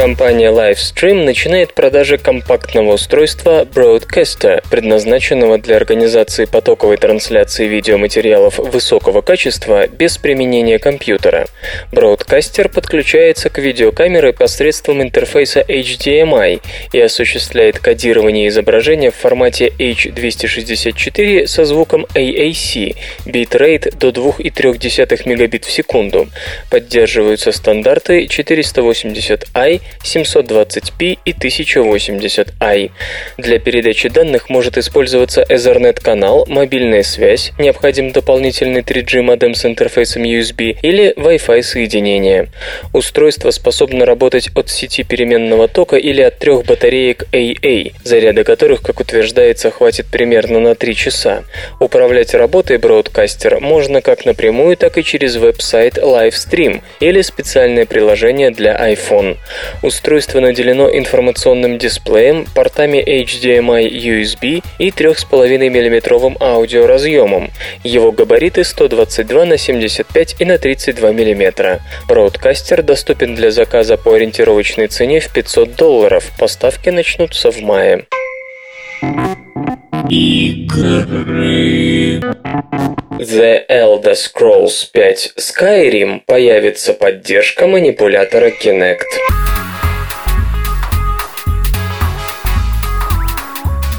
[0.00, 9.88] Компания Livestream начинает продажи компактного устройства Broadcaster, предназначенного для организации потоковой трансляции видеоматериалов высокого качества
[9.88, 11.48] без применения компьютера.
[11.92, 16.62] Broadcaster подключается к видеокамере посредством интерфейса HDMI
[16.94, 22.96] и осуществляет кодирование изображения в формате H264 со звуком AAC,
[23.26, 26.30] битрейт до 2,3 мегабит в секунду.
[26.70, 32.90] Поддерживаются стандарты 480i, 720p и 1080i.
[33.38, 40.76] Для передачи данных может использоваться Ethernet-канал, мобильная связь, необходим дополнительный 3G модем с интерфейсом USB
[40.82, 42.48] или Wi-Fi соединение.
[42.92, 49.00] Устройство способно работать от сети переменного тока или от трех батареек AA, заряда которых, как
[49.00, 51.44] утверждается, хватит примерно на 3 часа.
[51.78, 58.74] Управлять работой Broadcaster можно как напрямую, так и через веб-сайт Livestream или специальное приложение для
[58.92, 59.36] iPhone.
[59.82, 67.50] Устройство наделено информационным дисплеем, портами HDMI USB и 3,5 мм аудиоразъемом.
[67.82, 71.80] Его габариты 122 на 75 и на 32 мм.
[72.08, 76.30] Broadcaster доступен для заказа по ориентировочной цене в 500 долларов.
[76.38, 78.04] Поставки начнутся в мае.
[80.10, 81.00] Игры.
[83.20, 89.04] The Elder Scrolls 5 Skyrim появится поддержка манипулятора Kinect.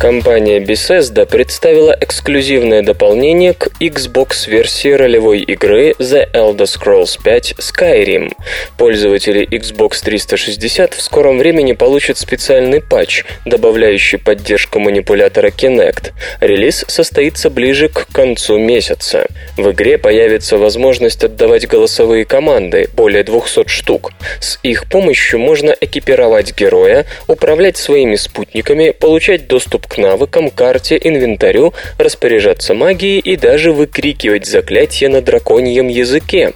[0.02, 8.34] Компания Bethesda представила эксклюзивное дополнение к Xbox-версии ролевой игры The Elder Scrolls 5 Skyrim.
[8.80, 16.14] Пользователи Xbox 360 в скором времени получат специальный патч, добавляющий поддержку манипулятора Kinect.
[16.40, 19.28] Релиз состоится ближе к концу месяца.
[19.56, 24.14] В игре появится возможность отдавать голосовые команды, более 200 штук.
[24.40, 31.74] С их помощью можно экипировать героя, управлять своими спутниками, получать доступ к навыкам, карте, инвентарю,
[31.98, 36.54] распоряжаться магией и даже выкрикивать заклятия на драконьем языке.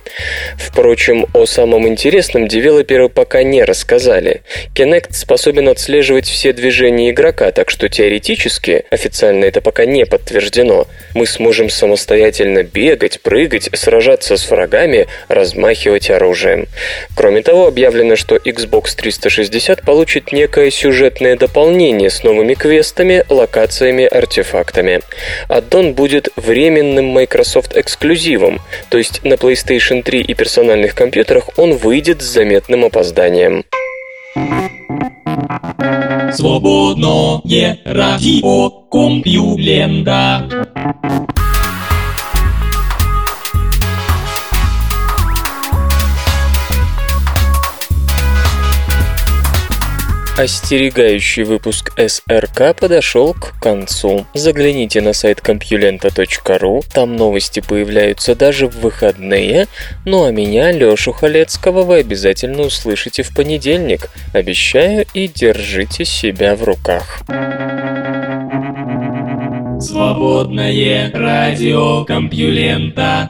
[0.58, 4.42] Впрочем, о самом интересном девелоперы пока не рассказали.
[4.74, 11.26] Kinect способен отслеживать все движения игрока, так что теоретически, официально это пока не подтверждено, мы
[11.26, 16.68] сможем самостоятельно бегать, прыгать, сражаться с врагами, размахивать оружием.
[17.18, 25.02] Кроме того, объявлено, что Xbox 360 получит некое сюжетное дополнение с новыми квестами, локациями, артефактами.
[25.48, 32.22] Аддон будет временным Microsoft эксклюзивом, то есть на PlayStation 3 и персональных компьютерах он выйдет
[32.22, 33.66] с заметным опозданием.
[36.34, 40.48] Свободное радио Компьюлента.
[50.38, 54.26] Остерегающий выпуск СРК подошел к концу.
[54.34, 59.68] Загляните на сайт compulenta.ru, там новости появляются даже в выходные.
[60.04, 64.10] Ну а меня, Лёшу Халецкого, вы обязательно услышите в понедельник.
[64.34, 67.22] Обещаю и держите себя в руках.
[69.80, 73.30] Свободное радио Компьюлента.